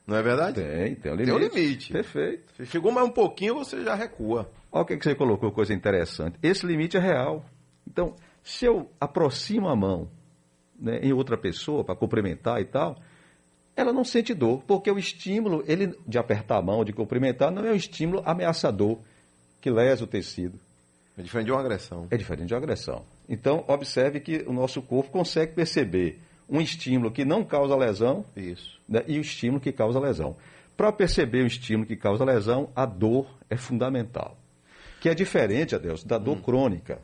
Não 0.06 0.16
é 0.16 0.22
verdade? 0.22 0.62
Tem, 0.62 0.94
tem 0.94 1.10
um 1.10 1.16
limite. 1.16 1.26
Tem 1.26 1.34
um 1.34 1.48
limite. 1.52 1.92
Perfeito. 1.92 2.44
Você 2.54 2.66
chegou 2.66 2.92
mais 2.92 3.08
um 3.08 3.10
pouquinho, 3.10 3.56
você 3.56 3.82
já 3.82 3.96
recua. 3.96 4.48
Olha 4.70 4.82
o 4.84 4.86
que, 4.86 4.96
que 4.96 5.02
você 5.02 5.16
colocou, 5.16 5.50
coisa 5.50 5.74
interessante. 5.74 6.38
Esse 6.40 6.64
limite 6.64 6.96
é 6.96 7.00
real. 7.00 7.44
Então, 7.84 8.14
se 8.44 8.66
eu 8.66 8.88
aproximo 9.00 9.68
a 9.68 9.74
mão 9.74 10.08
né, 10.78 11.00
em 11.02 11.12
outra 11.12 11.36
pessoa 11.36 11.82
para 11.82 11.96
cumprimentar 11.96 12.60
e 12.60 12.64
tal, 12.64 12.96
ela 13.74 13.92
não 13.92 14.04
sente 14.04 14.32
dor, 14.32 14.62
porque 14.64 14.92
o 14.92 14.98
estímulo 14.98 15.64
ele, 15.66 15.92
de 16.06 16.18
apertar 16.18 16.58
a 16.58 16.62
mão, 16.62 16.84
de 16.84 16.92
cumprimentar, 16.92 17.50
não 17.50 17.64
é 17.64 17.72
um 17.72 17.74
estímulo 17.74 18.22
ameaçador 18.24 19.00
que 19.60 19.68
lesa 19.68 20.04
o 20.04 20.06
tecido. 20.06 20.60
É 21.22 21.24
diferente 21.24 21.46
de 21.46 21.52
uma 21.52 21.60
agressão. 21.60 22.06
É 22.10 22.16
diferente 22.16 22.48
de 22.48 22.54
uma 22.54 22.58
agressão. 22.58 23.04
Então, 23.28 23.64
observe 23.68 24.20
que 24.20 24.44
o 24.46 24.52
nosso 24.52 24.82
corpo 24.82 25.10
consegue 25.10 25.52
perceber 25.54 26.18
um 26.48 26.60
estímulo 26.60 27.10
que 27.10 27.24
não 27.24 27.44
causa 27.44 27.76
lesão 27.76 28.24
Isso. 28.36 28.80
né, 28.88 29.02
e 29.06 29.18
o 29.18 29.20
estímulo 29.22 29.60
que 29.60 29.72
causa 29.72 29.98
lesão. 30.00 30.36
Para 30.76 30.92
perceber 30.92 31.42
o 31.42 31.46
estímulo 31.46 31.86
que 31.86 31.96
causa 31.96 32.24
lesão, 32.24 32.70
a 32.74 32.84
dor 32.84 33.26
é 33.48 33.56
fundamental. 33.56 34.36
Que 35.00 35.08
é 35.08 35.14
diferente, 35.14 35.74
Adeus, 35.74 36.02
da 36.04 36.16
Hum. 36.18 36.22
dor 36.24 36.42
crônica. 36.42 37.00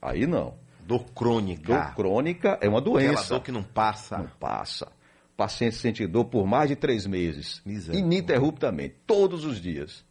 Aí 0.00 0.26
não. 0.26 0.54
Dor 0.86 1.04
crônica. 1.14 1.72
Dor 1.74 1.94
crônica 1.94 2.58
é 2.60 2.68
uma 2.68 2.78
Aquela 2.78 2.80
doença. 2.80 3.34
dor 3.34 3.42
que 3.42 3.52
não 3.52 3.62
passa. 3.62 4.18
Não 4.18 4.28
passa. 4.40 4.86
O 5.34 5.36
paciente 5.36 5.76
sente 5.76 6.06
dor 6.06 6.24
por 6.24 6.46
mais 6.46 6.68
de 6.68 6.76
três 6.76 7.06
meses. 7.06 7.60
Misericórdia. 7.64 8.00
Ininterruptamente, 8.00 8.94
todos 9.06 9.44
os 9.44 9.60
dias. 9.60 10.04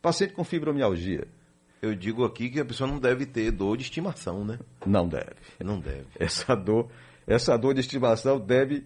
Paciente 0.00 0.32
com 0.32 0.44
fibromialgia. 0.44 1.26
Eu 1.82 1.94
digo 1.94 2.24
aqui 2.24 2.50
que 2.50 2.60
a 2.60 2.64
pessoa 2.64 2.88
não 2.90 2.98
deve 2.98 3.24
ter 3.24 3.50
dor 3.50 3.76
de 3.76 3.84
estimação, 3.84 4.44
né? 4.44 4.58
Não 4.84 5.08
deve. 5.08 5.34
Não 5.64 5.80
deve. 5.80 6.06
Essa 6.18 6.54
dor, 6.54 6.90
essa 7.26 7.56
dor 7.56 7.74
de 7.74 7.80
estimação 7.80 8.38
deve 8.38 8.84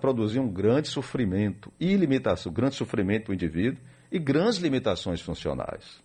produzir 0.00 0.38
um 0.38 0.48
grande 0.48 0.88
sofrimento 0.88 1.72
e 1.80 1.96
limitação, 1.96 2.52
grande 2.52 2.74
sofrimento 2.76 3.24
para 3.24 3.32
o 3.32 3.34
indivíduo 3.34 3.80
e 4.12 4.18
grandes 4.18 4.58
limitações 4.58 5.20
funcionais. 5.20 6.00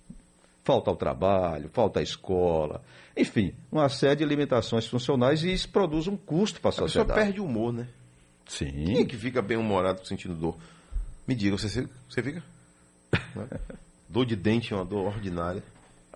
Falta 0.63 0.89
ao 0.89 0.96
trabalho, 0.96 1.70
falta 1.72 2.00
à 2.00 2.03
escola, 2.03 2.82
enfim, 3.15 3.53
uma 3.72 3.88
série 3.88 4.15
de 4.17 4.25
limitações 4.25 4.88
funcionais 4.88 5.44
e 5.44 5.53
isso 5.53 5.70
produz 5.70 6.08
um 6.08 6.17
custo 6.17 6.60
para 6.60 6.70
a 6.70 6.72
A 6.72 6.74
pessoa 6.74 6.88
sociedade. 6.89 7.20
perde 7.20 7.39
o 7.39 7.46
humor, 7.46 7.72
né? 7.72 7.88
Quem 8.46 8.94
é 8.94 8.96
Sim. 8.98 9.05
que 9.05 9.17
fica 9.17 9.41
bem 9.41 9.58
humorado 9.58 10.05
sentindo 10.08 10.34
dor? 10.36 10.58
Me 11.27 11.36
diga, 11.36 11.58
você, 11.58 11.88
você 12.10 12.24
fica? 12.24 12.44
Né? 13.36 13.48
dor 14.10 14.25
de 14.25 14.36
dente 14.36 14.74
é 14.74 14.75
uma 14.75 14.86
dor 14.86 15.08
ordinária. 15.08 15.62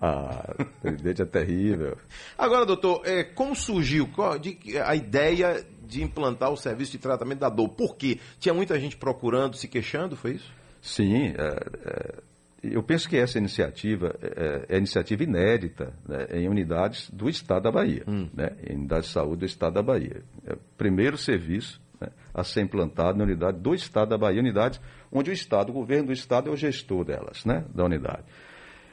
Ah, 0.00 0.54
o 0.82 0.90
dente 0.92 1.20
é 1.20 1.26
terrível. 1.26 1.96
Agora, 2.38 2.64
doutor, 2.64 3.02
é, 3.04 3.22
como 3.22 3.54
surgiu 3.54 4.08
qual- 4.08 4.38
de- 4.38 4.58
a 4.82 4.94
ideia 4.96 5.62
de 5.86 6.02
implantar 6.02 6.50
o 6.50 6.56
serviço 6.56 6.92
de 6.92 6.98
tratamento 6.98 7.40
da 7.40 7.48
dor? 7.50 7.68
Por 7.68 7.96
quê? 7.96 8.18
Tinha 8.38 8.54
muita 8.54 8.78
gente 8.80 8.96
procurando, 8.96 9.56
se 9.56 9.68
queixando, 9.68 10.16
foi 10.16 10.32
isso? 10.36 10.50
Sim, 10.80 11.34
é, 11.36 11.56
é, 11.84 12.14
eu 12.62 12.82
penso 12.82 13.08
que 13.08 13.16
essa 13.18 13.36
iniciativa 13.36 14.14
é, 14.22 14.66
é 14.74 14.78
iniciativa 14.78 15.22
inédita 15.22 15.92
né, 16.08 16.26
em 16.32 16.48
unidades 16.48 17.10
do 17.10 17.28
Estado 17.28 17.64
da 17.64 17.70
Bahia, 17.72 18.02
né, 18.06 18.50
em 18.66 18.76
unidades 18.76 19.08
de 19.08 19.12
saúde 19.12 19.40
do 19.40 19.44
Estado 19.46 19.74
da 19.74 19.82
Bahia. 19.82 20.22
É 20.46 20.54
o 20.54 20.58
primeiro 20.78 21.18
serviço 21.18 21.78
né, 22.00 22.08
a 22.32 22.42
ser 22.42 22.62
implantado 22.62 23.18
na 23.18 23.24
unidade 23.24 23.58
do 23.58 23.74
Estado 23.74 24.08
da 24.08 24.16
Bahia, 24.16 24.40
unidades 24.40 24.80
onde 25.12 25.30
o 25.30 25.34
Estado, 25.34 25.68
o 25.68 25.72
governo 25.74 26.06
do 26.06 26.12
Estado 26.14 26.48
é 26.48 26.52
o 26.52 26.56
gestor 26.56 27.04
delas, 27.04 27.44
né, 27.44 27.64
da 27.74 27.84
unidade. 27.84 28.24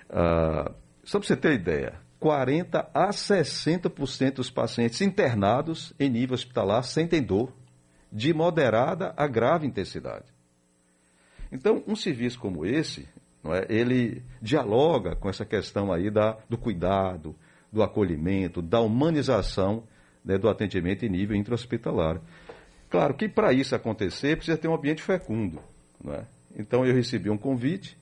Ah, 0.10 0.72
só 1.08 1.20
para 1.20 1.28
você 1.28 1.38
ter 1.38 1.54
ideia, 1.54 1.94
40 2.20 2.90
a 2.94 3.10
60% 3.12 4.34
dos 4.34 4.50
pacientes 4.50 5.00
internados 5.00 5.94
em 5.98 6.10
nível 6.10 6.34
hospitalar 6.34 6.84
sentem 6.84 7.24
dor 7.24 7.54
de 8.12 8.34
moderada 8.34 9.14
a 9.16 9.26
grave 9.26 9.66
intensidade. 9.66 10.26
Então, 11.50 11.82
um 11.88 11.96
serviço 11.96 12.38
como 12.38 12.66
esse, 12.66 13.08
não 13.42 13.56
é, 13.56 13.66
ele 13.70 14.22
dialoga 14.42 15.16
com 15.16 15.30
essa 15.30 15.46
questão 15.46 15.94
aí 15.94 16.12
da, 16.12 16.38
do 16.50 16.58
cuidado, 16.58 17.34
do 17.72 17.82
acolhimento, 17.82 18.62
da 18.62 18.82
humanização 18.82 19.84
né, 20.26 20.38
do 20.38 20.50
atendimento 20.50 21.06
em 21.06 21.10
nível 21.10 21.38
intra-hospitalar. 21.38 22.20
Claro 22.90 23.14
que 23.14 23.30
para 23.30 23.54
isso 23.54 23.74
acontecer 23.74 24.36
precisa 24.36 24.58
ter 24.58 24.68
um 24.68 24.76
ambiente 24.76 25.02
fecundo. 25.02 25.62
Não 26.04 26.14
é? 26.14 26.26
Então 26.54 26.86
eu 26.86 26.94
recebi 26.94 27.30
um 27.30 27.38
convite 27.38 27.98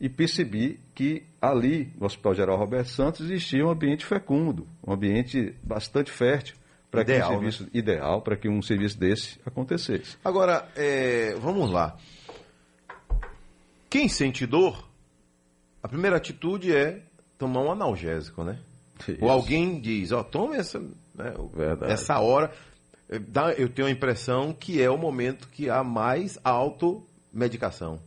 e 0.00 0.08
percebi 0.08 0.80
que 0.94 1.22
ali 1.40 1.92
no 1.98 2.06
Hospital 2.06 2.34
Geral 2.34 2.58
Roberto 2.58 2.88
Santos 2.88 3.30
existia 3.30 3.64
um 3.64 3.70
ambiente 3.70 4.04
fecundo, 4.04 4.66
um 4.86 4.92
ambiente 4.92 5.54
bastante 5.62 6.10
fértil 6.10 6.56
para 6.90 7.04
que 7.04 7.12
um 7.12 7.18
né? 7.18 7.26
serviço 7.26 7.68
ideal 7.72 8.22
para 8.22 8.36
que 8.36 8.48
um 8.48 8.62
serviço 8.62 8.98
desse 8.98 9.40
acontecesse. 9.44 10.16
Agora, 10.24 10.68
é, 10.76 11.34
vamos 11.40 11.70
lá. 11.70 11.96
Quem 13.90 14.08
sente 14.08 14.46
dor, 14.46 14.88
a 15.82 15.88
primeira 15.88 16.16
atitude 16.16 16.74
é 16.74 17.02
tomar 17.38 17.60
um 17.62 17.70
analgésico, 17.70 18.42
né? 18.42 18.58
Isso. 19.08 19.18
Ou 19.20 19.30
alguém 19.30 19.80
diz, 19.80 20.12
ó, 20.12 20.22
toma 20.22 20.56
essa, 20.56 20.78
né, 21.14 21.34
essa 21.88 22.18
hora. 22.20 22.52
Dá- 23.28 23.52
eu 23.52 23.68
tenho 23.68 23.88
a 23.88 23.90
impressão 23.90 24.52
que 24.52 24.80
é 24.80 24.88
o 24.88 24.96
momento 24.96 25.48
que 25.48 25.68
há 25.68 25.84
mais 25.84 26.38
automedicação. 26.42 28.00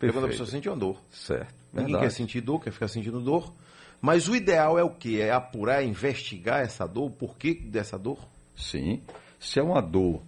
Porque 0.00 0.14
quando 0.14 0.24
a 0.24 0.28
Perfeito. 0.28 0.30
pessoa 0.30 0.46
sente 0.46 0.68
uma 0.68 0.76
dor. 0.78 0.96
Certo. 1.10 1.54
Ninguém 1.74 1.92
Verdade. 1.92 2.04
quer 2.06 2.10
sentir 2.10 2.40
dor, 2.40 2.60
quer 2.60 2.70
ficar 2.72 2.88
sentindo 2.88 3.20
dor. 3.20 3.52
Mas 4.00 4.28
o 4.28 4.34
ideal 4.34 4.78
é 4.78 4.82
o 4.82 4.88
quê? 4.88 5.18
É 5.20 5.30
apurar, 5.30 5.82
é 5.82 5.86
investigar 5.86 6.62
essa 6.62 6.86
dor, 6.86 7.08
o 7.08 7.10
porquê 7.10 7.52
dessa 7.52 7.98
dor? 7.98 8.18
Sim. 8.56 9.02
Se 9.38 9.60
é 9.60 9.62
uma 9.62 9.82
dor 9.82 10.22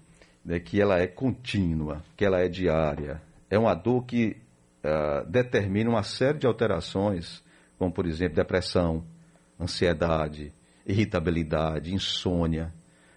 né, 0.44 0.60
que 0.60 0.78
ela 0.78 0.98
é 0.98 1.06
contínua, 1.06 2.04
que 2.14 2.22
ela 2.22 2.38
é 2.38 2.48
diária, 2.48 3.22
é 3.48 3.58
uma 3.58 3.74
dor 3.74 4.04
que 4.04 4.36
ah, 4.84 5.24
determina 5.26 5.88
uma 5.88 6.02
série 6.02 6.38
de 6.38 6.46
alterações, 6.46 7.42
como 7.78 7.90
por 7.90 8.06
exemplo 8.06 8.34
depressão, 8.34 9.02
ansiedade, 9.58 10.52
irritabilidade, 10.86 11.94
insônia. 11.94 12.74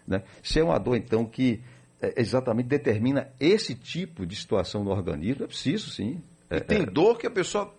Né? 0.08 0.24
Se 0.42 0.62
é 0.62 0.64
uma 0.64 0.78
dor, 0.78 0.96
então, 0.96 1.26
que 1.26 1.62
eh, 2.02 2.14
exatamente 2.18 2.68
determina 2.68 3.30
esse 3.40 3.76
tipo 3.76 4.26
de 4.26 4.36
situação 4.36 4.86
no 4.86 4.92
organismo, 4.92 5.44
é 5.44 5.48
preciso 5.48 5.90
sim. 5.90 6.22
E 6.50 6.60
tem 6.60 6.84
dor 6.86 7.18
que 7.18 7.28
a 7.28 7.32
pessoa 7.32 7.74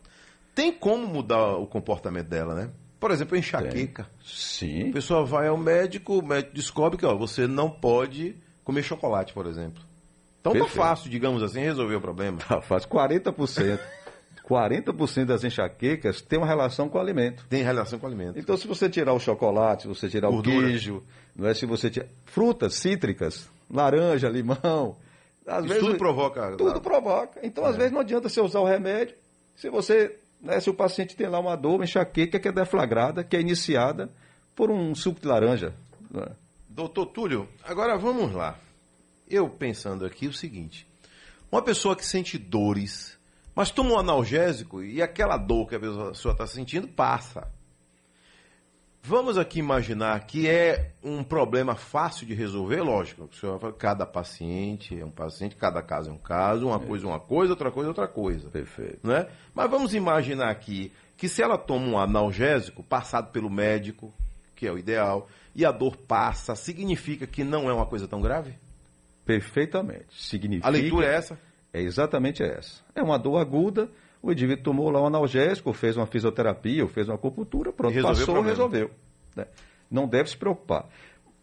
tem 0.54 0.72
como 0.72 1.06
mudar 1.06 1.56
o 1.56 1.66
comportamento 1.66 2.28
dela, 2.28 2.54
né? 2.54 2.70
Por 2.98 3.10
exemplo, 3.10 3.36
a 3.36 3.38
enxaqueca. 3.38 4.06
Sim. 4.24 4.90
A 4.90 4.92
pessoa 4.92 5.24
vai 5.24 5.48
ao 5.48 5.56
médico, 5.56 6.18
o 6.18 6.26
médico 6.26 6.54
descobre 6.54 6.98
que 6.98 7.06
ó, 7.06 7.14
você 7.14 7.46
não 7.46 7.70
pode 7.70 8.34
comer 8.64 8.82
chocolate, 8.82 9.32
por 9.32 9.46
exemplo. 9.46 9.82
Então 10.40 10.52
tá 10.52 10.58
Perfeito. 10.60 10.76
fácil, 10.76 11.10
digamos 11.10 11.42
assim, 11.42 11.60
resolver 11.60 11.96
o 11.96 12.00
problema. 12.00 12.38
Tá, 12.38 12.60
Faz 12.60 12.86
40%. 12.86 13.78
40% 14.48 15.24
das 15.24 15.42
enxaquecas 15.42 16.22
tem 16.22 16.38
uma 16.38 16.46
relação 16.46 16.88
com 16.88 16.98
o 16.98 17.00
alimento. 17.00 17.44
Tem 17.48 17.64
relação 17.64 17.98
com 17.98 18.06
o 18.06 18.08
alimento. 18.08 18.38
Então, 18.38 18.56
se 18.56 18.68
você 18.68 18.88
tirar 18.88 19.12
o 19.12 19.18
chocolate, 19.18 19.82
se 19.82 19.88
você 19.88 20.08
tirar 20.08 20.30
Gordura. 20.30 20.56
o 20.56 20.60
queijo, 20.60 21.02
não 21.34 21.48
é? 21.48 21.54
se 21.54 21.66
você 21.66 21.90
tirar 21.90 22.06
frutas 22.24 22.74
cítricas, 22.76 23.48
laranja, 23.68 24.28
limão, 24.28 24.96
às 25.46 25.64
Isso 25.64 25.68
vezes 25.68 25.86
tudo 25.86 25.98
provoca. 25.98 26.56
tudo 26.56 26.80
provoca. 26.80 27.40
Então, 27.42 27.64
às 27.64 27.76
vezes 27.76 27.92
não 27.92 28.00
adianta 28.00 28.28
você 28.28 28.40
usar 28.40 28.60
o 28.60 28.64
remédio. 28.66 29.14
Se 29.54 29.70
você, 29.70 30.16
né, 30.40 30.58
se 30.60 30.68
o 30.68 30.74
paciente 30.74 31.14
tem 31.16 31.28
lá 31.28 31.38
uma 31.38 31.56
dor, 31.56 31.76
uma 31.76 31.84
enxaqueca 31.84 32.38
que 32.38 32.48
é 32.48 32.52
deflagrada, 32.52 33.22
que 33.24 33.36
é 33.36 33.40
iniciada 33.40 34.10
por 34.54 34.70
um 34.70 34.94
suco 34.94 35.20
de 35.20 35.26
laranja. 35.26 35.72
não 36.10 36.22
é? 36.22 36.28
Doutor 36.68 37.06
Túlio, 37.06 37.48
agora 37.64 37.96
vamos 37.96 38.32
lá. 38.34 38.58
Eu 39.28 39.48
pensando 39.48 40.04
aqui 40.04 40.26
o 40.26 40.32
seguinte: 40.32 40.86
uma 41.50 41.62
pessoa 41.62 41.96
que 41.96 42.04
sente 42.04 42.36
dores, 42.36 43.16
mas 43.54 43.70
toma 43.70 43.92
um 43.92 43.98
analgésico 43.98 44.82
e 44.82 45.00
aquela 45.00 45.36
dor 45.36 45.68
que 45.68 45.74
a 45.74 45.80
pessoa 45.80 46.32
está 46.32 46.46
sentindo 46.46 46.86
passa. 46.88 47.48
Vamos 49.08 49.38
aqui 49.38 49.60
imaginar 49.60 50.18
que 50.26 50.48
é 50.48 50.90
um 51.00 51.22
problema 51.22 51.76
fácil 51.76 52.26
de 52.26 52.34
resolver, 52.34 52.82
lógico. 52.82 53.28
O 53.30 53.36
senhor 53.36 53.56
fala, 53.60 53.72
cada 53.72 54.04
paciente 54.04 54.98
é 54.98 55.04
um 55.04 55.12
paciente, 55.12 55.54
cada 55.54 55.80
caso 55.80 56.10
é 56.10 56.12
um 56.12 56.18
caso, 56.18 56.66
uma 56.66 56.80
coisa 56.80 57.04
é 57.04 57.08
uma 57.08 57.20
coisa, 57.20 57.52
outra 57.52 57.70
coisa 57.70 57.86
é 57.86 57.90
outra 57.90 58.08
coisa. 58.08 58.50
Perfeito. 58.50 59.06
né? 59.06 59.28
Mas 59.54 59.70
vamos 59.70 59.94
imaginar 59.94 60.50
aqui 60.50 60.92
que 61.16 61.28
se 61.28 61.40
ela 61.40 61.56
toma 61.56 61.86
um 61.86 61.96
analgésico 61.96 62.82
passado 62.82 63.30
pelo 63.30 63.48
médico, 63.48 64.12
que 64.56 64.66
é 64.66 64.72
o 64.72 64.76
ideal, 64.76 65.28
e 65.54 65.64
a 65.64 65.70
dor 65.70 65.96
passa, 65.96 66.56
significa 66.56 67.28
que 67.28 67.44
não 67.44 67.70
é 67.70 67.72
uma 67.72 67.86
coisa 67.86 68.08
tão 68.08 68.20
grave? 68.20 68.54
Perfeitamente. 69.24 70.20
Significa. 70.20 70.66
A 70.66 70.70
leitura 70.70 71.06
é 71.06 71.14
essa? 71.14 71.38
É 71.72 71.80
exatamente 71.80 72.42
essa. 72.42 72.82
É 72.92 73.04
uma 73.04 73.20
dor 73.20 73.38
aguda, 73.38 73.88
o 74.30 74.32
indivíduo 74.32 74.64
tomou 74.64 74.90
lá 74.90 75.00
um 75.00 75.06
analgésico, 75.06 75.72
fez 75.72 75.96
uma 75.96 76.06
fisioterapia, 76.06 76.82
ou 76.82 76.88
fez 76.88 77.08
uma 77.08 77.14
acupuntura, 77.14 77.72
pronto, 77.72 77.94
resolveu 77.94 78.26
passou, 78.26 78.42
resolveu. 78.42 78.90
né? 79.34 79.46
Não 79.90 80.08
deve 80.08 80.30
se 80.30 80.36
preocupar. 80.36 80.88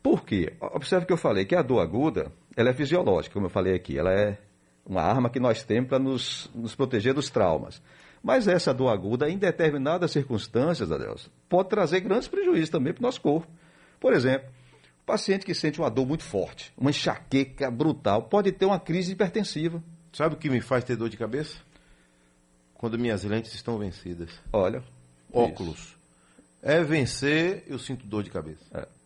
Por 0.01 0.25
quê? 0.25 0.53
Observe 0.59 1.05
que 1.05 1.13
eu 1.13 1.17
falei 1.17 1.45
que 1.45 1.55
a 1.55 1.61
dor 1.61 1.79
aguda, 1.79 2.31
ela 2.55 2.69
é 2.69 2.73
fisiológica, 2.73 3.33
como 3.33 3.45
eu 3.45 3.49
falei 3.49 3.73
aqui, 3.73 3.97
ela 3.97 4.11
é 4.11 4.37
uma 4.85 5.01
arma 5.01 5.29
que 5.29 5.39
nós 5.39 5.63
temos 5.63 5.89
para 5.89 5.99
nos, 5.99 6.49
nos 6.53 6.75
proteger 6.75 7.13
dos 7.13 7.29
traumas. 7.29 7.81
Mas 8.21 8.47
essa 8.47 8.73
dor 8.73 8.89
aguda, 8.89 9.29
em 9.29 9.37
determinadas 9.37 10.11
circunstâncias, 10.11 10.91
Adelson, 10.91 11.29
pode 11.49 11.69
trazer 11.69 11.99
grandes 12.01 12.27
prejuízos 12.27 12.69
também 12.69 12.93
para 12.93 13.01
o 13.01 13.03
nosso 13.03 13.21
corpo. 13.21 13.47
Por 13.99 14.13
exemplo, 14.13 14.47
o 15.01 15.05
paciente 15.05 15.45
que 15.45 15.53
sente 15.53 15.79
uma 15.79 15.89
dor 15.89 16.05
muito 16.05 16.23
forte, 16.23 16.73
uma 16.77 16.89
enxaqueca 16.89 17.69
brutal, 17.69 18.23
pode 18.23 18.51
ter 18.51 18.65
uma 18.65 18.79
crise 18.79 19.11
hipertensiva. 19.11 19.83
Sabe 20.13 20.35
o 20.35 20.37
que 20.37 20.49
me 20.49 20.61
faz 20.61 20.83
ter 20.83 20.95
dor 20.95 21.09
de 21.09 21.17
cabeça? 21.17 21.57
Quando 22.83 22.99
minhas 22.99 23.23
lentes 23.23 23.53
estão 23.53 23.77
vencidas. 23.77 24.29
Olha. 24.51 24.83
Óculos. 25.31 25.95
É 26.61 26.83
vencer, 26.83 27.63
eu 27.65 27.79
sinto 27.79 28.05
dor 28.05 28.23
de 28.23 28.29
cabeça. 28.29 28.59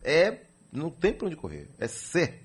É, 0.03 0.39
não 0.73 0.89
tem 0.89 1.13
pra 1.13 1.27
onde 1.27 1.35
correr. 1.35 1.67
É 1.77 1.87
ser. 1.87 2.41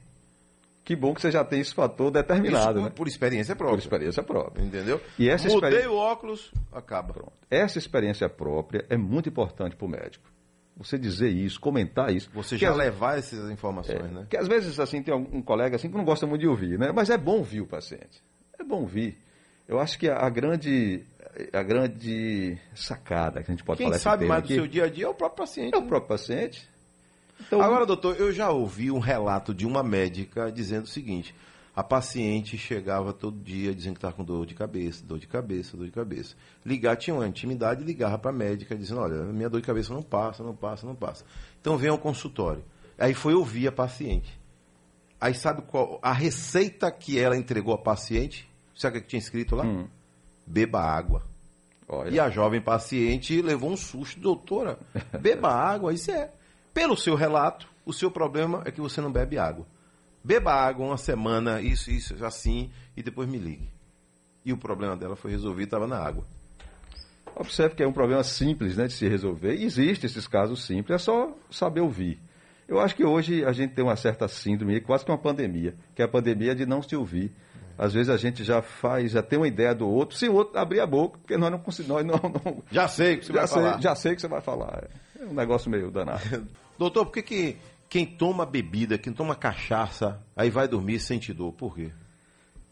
Que 0.84 0.94
bom 0.94 1.14
que 1.14 1.22
você 1.22 1.30
já 1.30 1.42
tem 1.42 1.58
esse 1.60 1.72
fator 1.72 2.08
Isso 2.08 2.12
determinado, 2.12 2.74
por, 2.74 2.82
né? 2.84 2.90
por 2.90 3.08
experiência 3.08 3.56
Por 3.56 3.60
própria. 3.64 3.80
experiência 3.80 4.22
própria. 4.22 4.62
Entendeu? 4.62 5.00
E 5.18 5.26
essa 5.30 5.48
Mudei 5.48 5.70
experi- 5.70 5.86
o 5.88 5.94
óculos, 5.96 6.52
acaba. 6.70 7.14
Essa 7.50 7.78
experiência 7.78 8.28
própria 8.28 8.84
é 8.90 8.98
muito 8.98 9.30
importante 9.30 9.74
para 9.74 9.86
o 9.86 9.88
médico. 9.88 10.30
você 10.76 10.98
dizer 10.98 11.30
isso, 11.30 11.58
comentar 11.58 12.14
isso. 12.14 12.28
Você 12.34 12.58
já 12.58 12.72
às- 12.72 12.76
levar 12.76 13.16
essas 13.18 13.50
informações, 13.50 14.10
né? 14.12 14.26
que 14.28 14.36
às 14.36 14.46
vezes 14.48 14.78
assim 14.78 15.02
tem 15.02 15.14
um 15.14 15.40
colega 15.40 15.76
assim 15.76 15.88
que 15.90 15.96
não 15.96 16.04
gosta 16.04 16.26
muito 16.26 16.42
de 16.42 16.46
ouvir, 16.48 16.78
né? 16.78 16.92
Mas 16.92 17.08
é 17.08 17.16
bom 17.16 17.38
ouvir 17.38 17.62
o 17.62 17.66
paciente. 17.66 18.22
É 18.60 18.62
bom 18.62 18.80
ouvir. 18.82 19.16
Eu 19.68 19.78
acho 19.78 19.96
que 19.98 20.08
a 20.08 20.28
grande 20.28 21.04
a 21.52 21.62
grande 21.62 22.58
sacada 22.74 23.42
que 23.42 23.50
a 23.50 23.54
gente 23.54 23.64
pode 23.64 23.78
Quem 23.78 23.86
falar 23.86 23.96
esse 23.96 24.04
sabe 24.04 24.26
mais 24.26 24.42
do 24.42 24.46
aqui 24.46 24.54
seu 24.54 24.66
dia 24.66 24.84
a 24.84 24.88
dia 24.88 25.06
é 25.06 25.08
o 25.08 25.14
próprio 25.14 25.38
paciente. 25.44 25.74
é 25.74 25.78
o 25.78 25.82
né? 25.82 25.88
próprio 25.88 26.08
paciente. 26.08 26.68
Então, 27.40 27.60
Agora, 27.60 27.86
doutor, 27.86 28.16
eu 28.18 28.32
já 28.32 28.50
ouvi 28.50 28.90
um 28.90 28.98
relato 28.98 29.54
de 29.54 29.66
uma 29.66 29.82
médica 29.82 30.50
dizendo 30.52 30.84
o 30.84 30.88
seguinte: 30.88 31.34
a 31.74 31.82
paciente 31.82 32.56
chegava 32.58 33.12
todo 33.12 33.42
dia 33.42 33.74
dizendo 33.74 33.94
que 33.94 33.98
estava 33.98 34.14
com 34.14 34.24
dor 34.24 34.46
de 34.46 34.54
cabeça, 34.54 35.04
dor 35.04 35.18
de 35.18 35.26
cabeça, 35.26 35.76
dor 35.76 35.86
de 35.86 35.92
cabeça. 35.92 36.36
Ligar, 36.64 36.96
tinha 36.96 37.14
uma 37.14 37.26
intimidade, 37.26 37.82
ligava 37.82 38.18
para 38.18 38.30
a 38.30 38.34
médica 38.34 38.76
dizendo: 38.76 39.00
olha, 39.00 39.22
minha 39.24 39.48
dor 39.48 39.60
de 39.60 39.66
cabeça 39.66 39.92
não 39.92 40.02
passa, 40.02 40.42
não 40.42 40.54
passa, 40.54 40.86
não 40.86 40.94
passa. 40.94 41.24
Então 41.60 41.76
vem 41.76 41.90
ao 41.90 41.98
consultório. 41.98 42.62
Aí 42.98 43.14
foi 43.14 43.34
ouvir 43.34 43.66
a 43.68 43.72
paciente. 43.72 44.38
Aí 45.20 45.34
sabe 45.34 45.62
qual 45.62 45.98
a 46.02 46.12
receita 46.12 46.90
que 46.90 47.18
ela 47.18 47.36
entregou 47.36 47.72
à 47.72 47.78
paciente? 47.78 48.48
Sabe 48.74 48.98
o 48.98 49.02
que 49.02 49.08
tinha 49.08 49.20
escrito 49.20 49.56
lá? 49.56 49.64
Hum. 49.64 49.88
Beba 50.46 50.80
água. 50.80 51.22
olha, 51.88 52.10
E 52.10 52.20
a 52.20 52.30
jovem 52.30 52.60
paciente 52.60 53.40
levou 53.40 53.70
um 53.70 53.76
susto, 53.76 54.20
doutora, 54.20 54.78
beba 55.20 55.50
água, 55.50 55.92
isso 55.92 56.10
é. 56.10 56.30
Pelo 56.72 56.96
seu 56.96 57.14
relato, 57.14 57.68
o 57.84 57.92
seu 57.92 58.10
problema 58.10 58.62
é 58.64 58.70
que 58.70 58.80
você 58.80 59.00
não 59.00 59.12
bebe 59.12 59.38
água. 59.38 59.66
Beba 60.24 60.52
água 60.52 60.86
uma 60.86 60.96
semana, 60.96 61.60
isso, 61.60 61.90
isso, 61.90 62.24
assim, 62.24 62.70
e 62.96 63.02
depois 63.02 63.28
me 63.28 63.38
ligue. 63.38 63.68
E 64.44 64.52
o 64.52 64.56
problema 64.56 64.96
dela 64.96 65.16
foi 65.16 65.30
resolvido, 65.30 65.66
estava 65.66 65.86
na 65.86 65.98
água. 65.98 66.24
Observe 67.34 67.74
que 67.74 67.82
é 67.82 67.86
um 67.86 67.92
problema 67.92 68.22
simples 68.22 68.76
né, 68.76 68.86
de 68.86 68.92
se 68.92 69.08
resolver. 69.08 69.54
E 69.54 69.64
Existem 69.64 70.08
esses 70.08 70.26
casos 70.28 70.64
simples, 70.64 70.94
é 70.94 70.98
só 70.98 71.34
saber 71.50 71.80
ouvir. 71.80 72.20
Eu 72.68 72.80
acho 72.80 72.94
que 72.94 73.04
hoje 73.04 73.44
a 73.44 73.52
gente 73.52 73.74
tem 73.74 73.84
uma 73.84 73.96
certa 73.96 74.28
síndrome, 74.28 74.80
quase 74.80 75.04
que 75.04 75.10
uma 75.10 75.18
pandemia, 75.18 75.74
que 75.94 76.02
é 76.02 76.04
a 76.04 76.08
pandemia 76.08 76.54
de 76.54 76.64
não 76.64 76.82
se 76.82 76.94
ouvir. 76.94 77.32
Às 77.78 77.92
vezes 77.92 78.08
a 78.10 78.16
gente 78.16 78.44
já 78.44 78.62
faz, 78.62 79.12
já 79.12 79.22
tem 79.22 79.38
uma 79.38 79.48
ideia 79.48 79.74
do 79.74 79.88
outro, 79.88 80.16
se 80.16 80.28
o 80.28 80.34
outro 80.34 80.58
abrir 80.58 80.80
a 80.80 80.86
boca, 80.86 81.18
porque 81.18 81.36
nós 81.36 81.50
não 81.50 81.58
conseguimos, 81.58 82.04
nós 82.04 82.22
não, 82.22 82.30
não- 82.30 82.62
Já 82.70 82.88
sei 82.88 83.14
o 83.14 83.18
que 83.18 83.26
você 83.26 83.32
já, 83.32 83.38
vai 83.40 83.48
sei, 83.48 83.62
falar. 83.62 83.80
já 83.80 83.94
sei 83.94 84.12
o 84.12 84.14
que 84.14 84.20
você 84.20 84.28
vai 84.28 84.40
falar. 84.40 84.84
É 85.20 85.24
um 85.24 85.34
negócio 85.34 85.70
meio 85.70 85.90
danado. 85.90 86.46
Doutor, 86.78 87.06
por 87.06 87.12
que, 87.12 87.22
que 87.22 87.56
quem 87.88 88.06
toma 88.06 88.46
bebida, 88.46 88.96
quem 88.98 89.12
toma 89.12 89.34
cachaça, 89.34 90.20
aí 90.36 90.50
vai 90.50 90.66
dormir 90.66 90.98
sem 90.98 91.18
sente 91.18 91.32
dor? 91.32 91.52
Por 91.52 91.74
quê? 91.74 91.90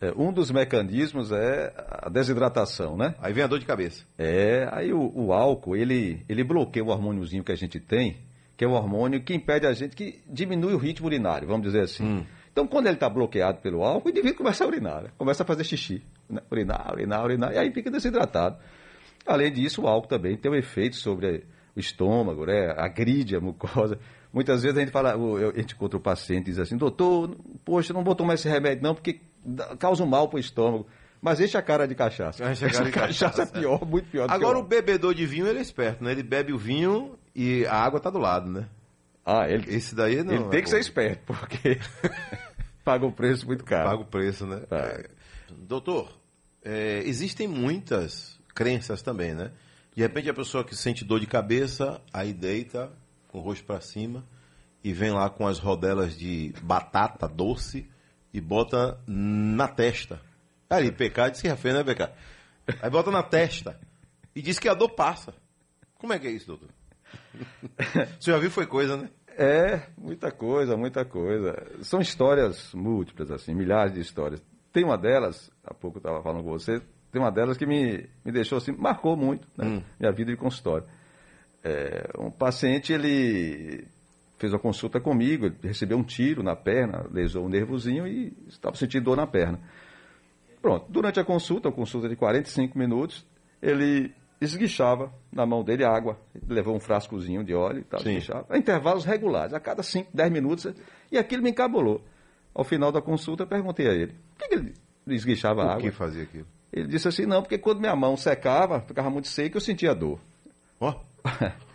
É, 0.00 0.12
um 0.16 0.32
dos 0.32 0.50
mecanismos 0.50 1.30
é 1.30 1.74
a 1.76 2.08
desidratação, 2.08 2.96
né? 2.96 3.14
Aí 3.20 3.34
vem 3.34 3.44
a 3.44 3.46
dor 3.46 3.58
de 3.58 3.66
cabeça. 3.66 4.02
É, 4.16 4.66
aí 4.72 4.92
o, 4.94 5.12
o 5.14 5.32
álcool, 5.32 5.76
ele, 5.76 6.24
ele 6.26 6.42
bloqueia 6.42 6.82
o 6.82 6.88
hormôniozinho 6.88 7.44
que 7.44 7.52
a 7.52 7.56
gente 7.56 7.78
tem, 7.78 8.16
que 8.56 8.64
é 8.64 8.68
o 8.68 8.72
hormônio 8.72 9.22
que 9.22 9.34
impede 9.34 9.66
a 9.66 9.72
gente, 9.74 9.94
que 9.94 10.20
diminui 10.26 10.72
o 10.72 10.78
ritmo 10.78 11.06
urinário, 11.06 11.46
vamos 11.46 11.62
dizer 11.66 11.82
assim. 11.82 12.26
Então, 12.60 12.66
quando 12.66 12.88
ele 12.88 12.96
está 12.96 13.08
bloqueado 13.08 13.58
pelo 13.62 13.82
álcool, 13.82 14.08
o 14.08 14.10
indivíduo 14.10 14.36
começa 14.36 14.62
a 14.62 14.66
urinar, 14.66 15.02
né? 15.02 15.08
começa 15.16 15.42
a 15.42 15.46
fazer 15.46 15.64
xixi. 15.64 16.02
Né? 16.28 16.42
Urinar, 16.50 16.92
urinar, 16.92 17.24
urinar, 17.24 17.52
e 17.54 17.58
aí 17.58 17.72
fica 17.72 17.90
desidratado. 17.90 18.58
Além 19.26 19.50
disso, 19.50 19.82
o 19.82 19.86
álcool 19.86 20.08
também 20.08 20.36
tem 20.36 20.52
um 20.52 20.54
efeito 20.54 20.96
sobre 20.96 21.46
o 21.74 21.80
estômago, 21.80 22.44
né? 22.44 22.74
agride 22.76 23.34
a 23.34 23.40
mucosa. 23.40 23.98
Muitas 24.30 24.62
vezes 24.62 24.76
a 24.76 24.80
gente 24.80 24.92
fala, 24.92 25.14
a 25.14 25.58
gente 25.58 25.74
encontra 25.74 25.96
o 25.96 26.00
paciente 26.00 26.48
e 26.48 26.50
diz 26.50 26.58
assim, 26.58 26.76
doutor, 26.76 27.34
poxa, 27.64 27.94
não 27.94 28.04
vou 28.04 28.14
tomar 28.14 28.34
esse 28.34 28.46
remédio 28.46 28.82
não, 28.82 28.94
porque 28.94 29.20
causa 29.78 30.04
um 30.04 30.06
mal 30.06 30.28
para 30.28 30.36
o 30.36 30.40
estômago. 30.40 30.86
Mas 31.22 31.40
enche 31.40 31.56
a 31.56 31.62
cara 31.62 31.88
de 31.88 31.94
cachaça. 31.94 32.44
Enche 32.50 32.66
a 32.66 32.70
cara 32.70 32.84
de 32.84 32.90
cachaça 32.92 33.38
cachaça, 33.38 33.42
é 33.42 33.60
pior, 33.60 33.86
muito 33.86 34.10
pior 34.10 34.28
do 34.28 34.34
Agora 34.34 34.56
que 34.56 34.60
o 34.60 34.64
o 34.64 34.68
bebedor 34.68 35.14
de 35.14 35.24
vinho, 35.24 35.46
ele 35.46 35.60
é 35.60 35.62
esperto, 35.62 36.04
né? 36.04 36.12
Ele 36.12 36.22
bebe 36.22 36.52
o 36.52 36.58
vinho 36.58 37.18
e 37.34 37.64
a 37.64 37.76
água 37.76 37.98
tá 37.98 38.10
do 38.10 38.18
lado, 38.18 38.50
né? 38.50 38.68
Ah, 39.24 39.48
ele, 39.48 39.74
Esse 39.74 39.94
daí 39.94 40.22
não. 40.24 40.34
ele 40.34 40.44
tem 40.44 40.58
é 40.58 40.62
que 40.62 40.70
bom. 40.70 40.76
ser 40.76 40.80
esperto, 40.80 41.22
porque 41.26 41.78
paga 42.84 43.06
um 43.06 43.12
preço 43.12 43.46
muito 43.46 43.64
caro. 43.64 43.88
Paga 43.88 44.02
o 44.02 44.06
preço, 44.06 44.46
né? 44.46 44.60
Tá. 44.60 44.76
É. 44.76 45.10
Doutor, 45.50 46.20
é, 46.62 47.02
existem 47.04 47.48
muitas 47.48 48.38
crenças 48.54 49.02
também, 49.02 49.34
né? 49.34 49.52
De 49.94 50.02
repente 50.02 50.28
a 50.30 50.34
pessoa 50.34 50.64
que 50.64 50.76
sente 50.76 51.04
dor 51.04 51.20
de 51.20 51.26
cabeça, 51.26 52.00
aí 52.12 52.32
deita 52.32 52.92
com 53.28 53.38
o 53.38 53.40
rosto 53.40 53.64
para 53.64 53.80
cima 53.80 54.24
e 54.82 54.92
vem 54.92 55.10
lá 55.10 55.28
com 55.28 55.46
as 55.46 55.58
rodelas 55.58 56.16
de 56.16 56.54
batata 56.62 57.28
doce 57.28 57.88
e 58.32 58.40
bota 58.40 58.98
na 59.06 59.68
testa. 59.68 60.20
Aí, 60.68 60.90
PK 60.92 61.30
disse 61.30 61.42
que 61.42 61.56
fez, 61.56 61.74
né, 61.74 61.82
PK? 61.82 62.10
Aí 62.80 62.90
bota 62.90 63.10
na 63.10 63.22
testa 63.22 63.78
e 64.34 64.40
diz 64.40 64.58
que 64.58 64.68
a 64.68 64.74
dor 64.74 64.90
passa. 64.90 65.34
Como 65.98 66.12
é 66.12 66.18
que 66.18 66.28
é 66.28 66.30
isso, 66.30 66.46
doutor? 66.46 66.68
Você 68.20 68.30
já 68.30 68.38
viu 68.38 68.50
foi 68.50 68.66
coisa, 68.66 68.96
né? 68.96 69.10
É, 69.42 69.86
muita 69.96 70.30
coisa, 70.30 70.76
muita 70.76 71.02
coisa. 71.02 71.56
São 71.80 71.98
histórias 71.98 72.74
múltiplas, 72.74 73.30
assim, 73.30 73.54
milhares 73.54 73.94
de 73.94 74.00
histórias. 74.00 74.42
Tem 74.70 74.84
uma 74.84 74.98
delas, 74.98 75.50
há 75.64 75.72
pouco 75.72 75.96
eu 75.96 76.00
estava 76.00 76.22
falando 76.22 76.44
com 76.44 76.50
você, 76.50 76.78
tem 77.10 77.22
uma 77.22 77.32
delas 77.32 77.56
que 77.56 77.64
me, 77.64 78.06
me 78.22 78.32
deixou 78.32 78.58
assim, 78.58 78.72
marcou 78.72 79.16
muito, 79.16 79.48
né? 79.56 79.82
Minha 79.98 80.12
vida 80.12 80.30
de 80.30 80.36
consultório. 80.36 80.86
É, 81.64 82.10
um 82.18 82.30
paciente, 82.30 82.92
ele 82.92 83.88
fez 84.36 84.52
uma 84.52 84.58
consulta 84.58 85.00
comigo, 85.00 85.46
ele 85.46 85.56
recebeu 85.62 85.96
um 85.96 86.04
tiro 86.04 86.42
na 86.42 86.54
perna, 86.54 87.06
lesou 87.10 87.46
um 87.46 87.48
nervozinho 87.48 88.06
e 88.06 88.36
estava 88.46 88.76
sentindo 88.76 89.04
dor 89.04 89.16
na 89.16 89.26
perna. 89.26 89.58
Pronto, 90.60 90.84
durante 90.90 91.18
a 91.18 91.24
consulta, 91.24 91.68
uma 91.68 91.74
consulta 91.74 92.10
de 92.10 92.14
45 92.14 92.78
minutos, 92.78 93.26
ele 93.62 94.12
esguichava 94.40 95.12
na 95.32 95.44
mão 95.44 95.62
dele 95.62 95.84
água, 95.84 96.18
levou 96.48 96.74
um 96.74 96.80
frascozinho 96.80 97.44
de 97.44 97.54
óleo 97.54 97.80
e 97.80 97.84
tal, 97.84 98.00
Sim. 98.00 98.10
esguichava, 98.16 98.46
a 98.48 98.56
intervalos 98.56 99.04
regulares, 99.04 99.52
a 99.52 99.60
cada 99.60 99.82
5, 99.82 100.10
10 100.14 100.32
minutos, 100.32 100.74
e 101.12 101.18
aquilo 101.18 101.42
me 101.42 101.50
encabulou. 101.50 102.02
Ao 102.54 102.64
final 102.64 102.90
da 102.90 103.00
consulta, 103.00 103.44
eu 103.44 103.46
perguntei 103.46 103.86
a 103.86 103.92
ele, 103.92 104.14
por 104.36 104.48
que 104.48 104.54
ele 104.54 104.74
esguichava 105.06 105.62
Por 105.62 105.70
água? 105.70 105.82
que 105.82 105.90
fazia 105.90 106.22
aquilo? 106.22 106.46
Ele 106.72 106.86
disse 106.86 107.08
assim, 107.08 107.26
não, 107.26 107.42
porque 107.42 107.58
quando 107.58 107.80
minha 107.80 107.94
mão 107.94 108.16
secava, 108.16 108.80
ficava 108.80 109.10
muito 109.10 109.28
seca, 109.28 109.56
eu 109.56 109.60
sentia 109.60 109.94
dor. 109.94 110.18
Ó, 110.80 110.94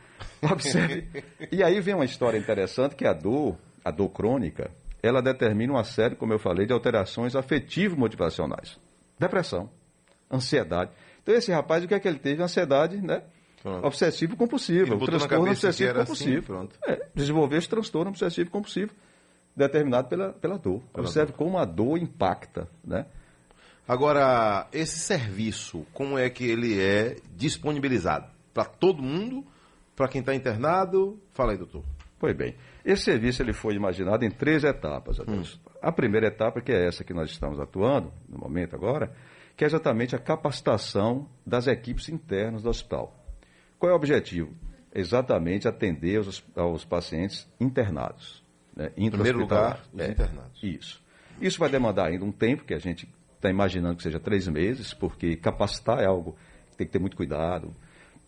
Observe. 0.52 1.08
E 1.52 1.64
aí 1.64 1.80
vem 1.80 1.96
uma 1.96 2.06
história 2.06 2.38
interessante 2.38 2.96
que 2.96 3.06
a 3.06 3.14
dor, 3.14 3.58
a 3.84 3.92
dor 3.92 4.10
crônica, 4.10 4.72
ela 5.02 5.22
determina 5.22 5.74
uma 5.74 5.84
série, 5.84 6.16
como 6.16 6.34
eu 6.34 6.40
falei, 6.40 6.66
de 6.66 6.74
alterações 6.74 7.36
afetivo-motivacionais. 7.36 8.78
Depressão, 9.20 9.70
ansiedade. 10.32 10.92
Então 11.26 11.34
esse 11.34 11.52
rapaz, 11.52 11.84
o 11.84 11.88
que 11.88 11.96
é 11.96 12.00
que 12.00 12.08
ele 12.08 12.20
teve? 12.20 12.44
Ansiedade, 12.44 13.02
né? 13.02 13.24
Pronto. 13.64 13.88
Obsessivo-compulsivo. 13.88 14.94
Ele 14.94 15.04
O 15.04 15.06
transtorno 15.08 15.46
era 15.46 15.54
assim, 15.54 15.68
obsessivo-compulsivo. 15.68 16.44
pronto. 16.44 16.76
É, 16.88 17.08
desenvolveu 17.16 17.58
esse 17.58 17.68
transtorno 17.68 18.12
obsessivo-compulsivo 18.12 18.94
determinado 19.56 20.08
pela, 20.08 20.34
pela 20.34 20.60
dor. 20.60 20.84
Observe 20.94 21.34
como 21.34 21.58
a 21.58 21.66
dor 21.66 21.98
impacta, 21.98 22.70
né? 22.84 23.08
Agora, 23.88 24.68
esse 24.72 25.00
serviço, 25.00 25.84
como 25.94 26.16
é 26.16 26.30
que 26.30 26.46
ele 26.46 26.80
é 26.80 27.16
disponibilizado? 27.36 28.28
Para 28.54 28.66
todo 28.66 29.02
mundo? 29.02 29.44
Para 29.96 30.08
quem 30.08 30.20
está 30.22 30.36
internado? 30.36 31.20
Fala 31.34 31.54
aí, 31.54 31.58
doutor. 31.58 31.84
Pois 32.20 32.36
bem, 32.36 32.56
esse 32.84 33.04
serviço 33.04 33.42
ele 33.42 33.54
foi 33.54 33.74
imaginado 33.74 34.24
em 34.24 34.30
três 34.30 34.64
etapas. 34.64 35.20
Adelson. 35.20 35.58
A 35.82 35.92
primeira 35.92 36.28
etapa, 36.28 36.62
que 36.62 36.72
é 36.72 36.88
essa 36.88 37.04
que 37.04 37.14
nós 37.16 37.32
estamos 37.32 37.60
atuando, 37.60 38.12
no 38.30 38.38
momento 38.38 38.76
agora, 38.76 39.12
que 39.56 39.64
é 39.64 39.68
exatamente 39.68 40.16
a 40.16 40.20
capacitação 40.20 41.30
das 41.46 41.68
equipes 41.68 42.10
internas 42.10 42.64
do 42.64 42.70
hospital. 42.70 43.16
Qual 43.80 43.90
é 43.90 43.94
o 43.94 43.96
objetivo? 43.96 44.54
Exatamente 44.94 45.68
atender 45.68 46.18
aos, 46.18 46.44
aos 46.56 46.86
pacientes 46.86 47.48
internados. 47.60 48.44
Né, 48.76 48.92
Em 48.98 49.10
primeiro 49.10 49.40
lugar, 49.40 49.82
os 49.94 50.00
É, 50.00 50.12
internados. 50.12 50.64
Isso. 50.64 51.04
Isso 51.40 51.60
vai 51.60 51.70
demandar 51.70 52.08
ainda 52.08 52.26
um 52.26 52.32
tempo, 52.32 52.64
que 52.64 52.74
a 52.74 52.80
gente 52.80 53.08
está 53.36 53.50
imaginando 53.50 53.98
que 53.98 54.04
seja 54.04 54.20
três 54.20 54.48
meses, 54.48 54.94
porque 54.94 55.36
capacitar 55.36 56.00
é 56.00 56.06
algo 56.06 56.36
que 56.72 56.78
tem 56.78 56.88
que 56.88 56.94
ter 56.94 57.00
muito 57.00 57.18
cuidado. 57.18 57.74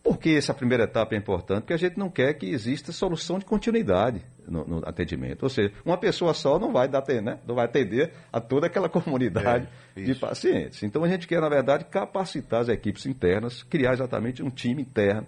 Por 0.02 0.18
que 0.18 0.36
essa 0.36 0.54
primeira 0.54 0.84
etapa 0.84 1.14
é 1.14 1.18
importante? 1.18 1.62
Porque 1.62 1.72
a 1.72 1.78
gente 1.78 1.98
não 1.98 2.10
quer 2.10 2.34
que 2.34 2.46
exista 2.46 2.92
solução 2.92 3.38
de 3.38 3.44
continuidade 3.44 4.22
no, 4.48 4.64
no 4.64 4.88
atendimento. 4.88 5.42
Ou 5.42 5.48
seja, 5.48 5.72
uma 5.84 5.96
pessoa 5.96 6.34
só 6.34 6.58
não 6.58 6.72
vai, 6.72 6.88
dar, 6.88 7.04
né? 7.22 7.38
não 7.46 7.54
vai 7.54 7.64
atender 7.64 8.12
a 8.32 8.40
toda 8.40 8.66
aquela 8.66 8.88
comunidade 8.90 9.68
É, 9.96 10.02
de 10.02 10.14
pacientes. 10.14 10.82
Então 10.82 11.04
a 11.04 11.08
gente 11.08 11.26
quer, 11.26 11.40
na 11.40 11.48
verdade, 11.48 11.84
capacitar 11.84 12.60
as 12.60 12.68
equipes 12.68 13.06
internas, 13.06 13.62
criar 13.62 13.92
exatamente 13.92 14.42
um 14.42 14.50
time 14.50 14.82
interno 14.82 15.26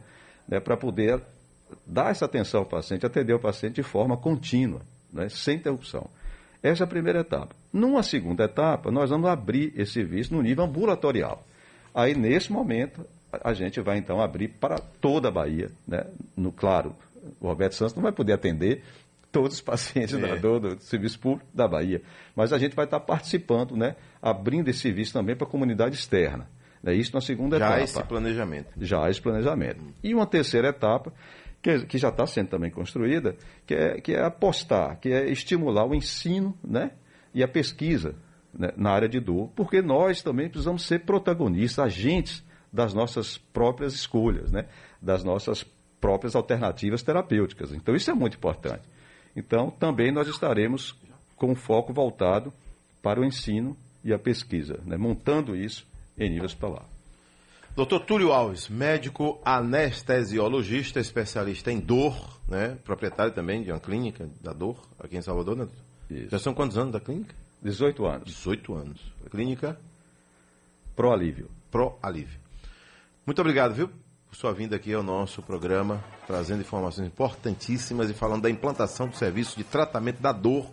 né, 0.48 0.60
para 0.60 0.76
poder 0.76 1.20
dar 1.86 2.10
essa 2.10 2.24
atenção 2.24 2.60
ao 2.60 2.66
paciente, 2.66 3.06
atender 3.06 3.34
o 3.34 3.40
paciente 3.40 3.76
de 3.76 3.82
forma 3.82 4.16
contínua, 4.16 4.80
né, 5.12 5.28
sem 5.28 5.56
interrupção. 5.56 6.08
Essa 6.62 6.84
é 6.84 6.86
a 6.86 6.88
primeira 6.88 7.20
etapa. 7.20 7.54
Numa 7.72 8.02
segunda 8.02 8.44
etapa, 8.44 8.90
nós 8.90 9.10
vamos 9.10 9.28
abrir 9.30 9.72
esse 9.76 9.92
serviço 9.92 10.34
no 10.34 10.42
nível 10.42 10.64
ambulatorial. 10.64 11.44
Aí, 11.94 12.14
nesse 12.14 12.52
momento, 12.52 13.04
a 13.32 13.50
a 13.50 13.54
gente 13.54 13.80
vai 13.80 13.96
então 13.96 14.20
abrir 14.20 14.48
para 14.48 14.76
toda 15.00 15.28
a 15.28 15.30
Bahia. 15.30 15.70
Né? 15.86 16.04
No, 16.36 16.52
claro, 16.52 16.94
o 17.40 17.46
Roberto 17.46 17.74
Santos 17.74 17.94
não 17.94 18.02
vai 18.02 18.12
poder 18.12 18.32
atender 18.32 18.82
todos 19.32 19.54
os 19.56 19.60
pacientes 19.60 20.14
É. 20.14 20.18
da 20.18 20.34
dor 20.36 20.60
do 20.60 20.80
serviço 20.82 21.18
público 21.18 21.48
da 21.54 21.66
Bahia. 21.68 22.02
Mas 22.34 22.52
a 22.52 22.58
gente 22.58 22.74
vai 22.74 22.84
estar 22.84 23.00
participando, 23.00 23.76
né? 23.76 23.96
abrindo 24.20 24.68
esse 24.68 24.80
serviço 24.80 25.12
também 25.12 25.36
para 25.36 25.46
a 25.46 25.50
comunidade 25.50 25.94
externa. 25.94 26.48
Né? 26.82 26.94
Isso 26.94 27.14
na 27.14 27.20
segunda 27.20 27.58
Já 27.58 27.66
etapa 27.66 27.82
esse 27.82 28.02
planejamento. 28.04 28.68
já 28.78 29.08
esse 29.08 29.20
planejamento. 29.20 29.84
E 30.02 30.14
uma 30.14 30.26
terceira 30.26 30.68
etapa, 30.68 31.12
que, 31.62 31.86
que 31.86 31.98
já 31.98 32.08
está 32.08 32.26
sendo 32.26 32.48
também 32.48 32.70
construída, 32.70 33.36
que 33.66 33.74
é, 33.74 34.00
que 34.00 34.14
é 34.14 34.24
apostar, 34.24 34.98
que 34.98 35.10
é 35.10 35.30
estimular 35.30 35.84
o 35.86 35.94
ensino 35.94 36.56
né, 36.64 36.92
e 37.34 37.42
a 37.42 37.48
pesquisa 37.48 38.14
né, 38.52 38.70
na 38.76 38.90
área 38.90 39.08
de 39.08 39.20
dor, 39.20 39.50
porque 39.54 39.80
nós 39.82 40.22
também 40.22 40.48
precisamos 40.48 40.86
ser 40.86 41.00
protagonistas, 41.00 41.84
agentes 41.84 42.42
das 42.72 42.94
nossas 42.94 43.36
próprias 43.36 43.94
escolhas, 43.94 44.50
né, 44.50 44.66
das 45.02 45.22
nossas 45.22 45.64
próprias 46.00 46.34
alternativas 46.34 47.02
terapêuticas. 47.02 47.72
Então, 47.72 47.94
isso 47.94 48.10
é 48.10 48.14
muito 48.14 48.36
importante. 48.36 48.82
Então, 49.34 49.70
também 49.70 50.12
nós 50.12 50.28
estaremos 50.28 50.94
com 51.36 51.54
foco 51.54 51.92
voltado 51.92 52.52
para 53.02 53.20
o 53.20 53.24
ensino 53.24 53.76
e 54.04 54.12
a 54.12 54.18
pesquisa, 54.18 54.80
né, 54.84 54.96
montando 54.96 55.56
isso 55.56 55.86
em 56.18 56.28
nível 56.28 56.44
hospitalar. 56.44 56.84
Doutor 57.74 58.00
Túlio 58.00 58.32
Alves, 58.32 58.68
médico 58.68 59.40
anestesiologista, 59.44 60.98
especialista 60.98 61.70
em 61.70 61.78
dor, 61.78 62.38
né? 62.48 62.76
proprietário 62.84 63.32
também 63.32 63.62
de 63.62 63.70
uma 63.70 63.78
clínica 63.78 64.28
da 64.40 64.52
dor 64.52 64.76
aqui 64.98 65.16
em 65.16 65.22
Salvador, 65.22 65.56
né? 65.56 65.68
Isso. 66.10 66.30
Já 66.30 66.38
são 66.38 66.52
quantos 66.52 66.76
anos 66.76 66.92
da 66.92 67.00
clínica? 67.00 67.34
18 67.62 68.04
anos. 68.04 68.24
18 68.24 68.74
anos. 68.74 69.00
Clínica? 69.30 69.78
Pro 70.96 71.12
Alívio. 71.12 71.48
Pro 71.70 71.96
Alívio. 72.02 72.40
Muito 73.24 73.40
obrigado, 73.40 73.72
viu, 73.72 73.88
por 74.30 74.36
sua 74.36 74.52
vinda 74.52 74.76
aqui 74.76 74.94
ao 74.94 75.02
nosso 75.02 75.42
programa, 75.42 76.02
trazendo 76.26 76.60
informações 76.62 77.08
importantíssimas 77.08 78.08
e 78.08 78.14
falando 78.14 78.42
da 78.42 78.50
implantação 78.50 79.08
do 79.08 79.16
serviço 79.16 79.56
de 79.58 79.64
tratamento 79.64 80.22
da 80.22 80.32
dor 80.32 80.66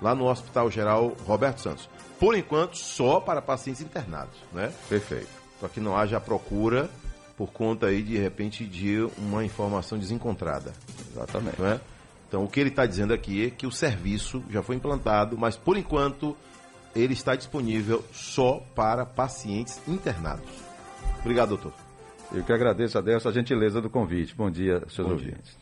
lá 0.00 0.14
no 0.14 0.26
Hospital 0.26 0.70
Geral 0.70 1.14
Roberto 1.26 1.60
Santos. 1.60 1.90
Por 2.18 2.34
enquanto, 2.34 2.76
só 2.78 3.20
para 3.20 3.42
pacientes 3.42 3.82
internados, 3.82 4.38
né? 4.52 4.72
Perfeito 4.88 5.40
para 5.60 5.68
que 5.68 5.78
não 5.78 5.96
haja 5.96 6.18
procura 6.18 6.90
por 7.36 7.52
conta 7.52 7.86
aí, 7.86 8.02
de 8.02 8.18
repente, 8.18 8.66
de 8.66 9.00
uma 9.16 9.44
informação 9.44 9.98
desencontrada. 9.98 10.72
Exatamente. 11.12 11.62
É? 11.62 11.80
Então, 12.28 12.44
o 12.44 12.48
que 12.48 12.60
ele 12.60 12.70
está 12.70 12.84
dizendo 12.86 13.14
aqui 13.14 13.46
é 13.46 13.50
que 13.50 13.66
o 13.66 13.72
serviço 13.72 14.42
já 14.50 14.62
foi 14.62 14.76
implantado, 14.76 15.38
mas 15.38 15.56
por 15.56 15.76
enquanto 15.76 16.36
ele 16.94 17.12
está 17.12 17.34
disponível 17.34 18.04
só 18.12 18.62
para 18.74 19.06
pacientes 19.06 19.80
internados. 19.86 20.50
Obrigado, 21.20 21.50
doutor. 21.50 21.89
Eu 22.32 22.44
que 22.44 22.52
agradeço 22.52 22.96
a 22.96 23.00
Deus 23.00 23.26
a 23.26 23.32
gentileza 23.32 23.80
do 23.80 23.90
convite. 23.90 24.34
Bom 24.36 24.50
dia, 24.50 24.82
seus 24.88 25.06
Bom 25.06 25.14
ouvintes. 25.14 25.50
Dia. 25.50 25.58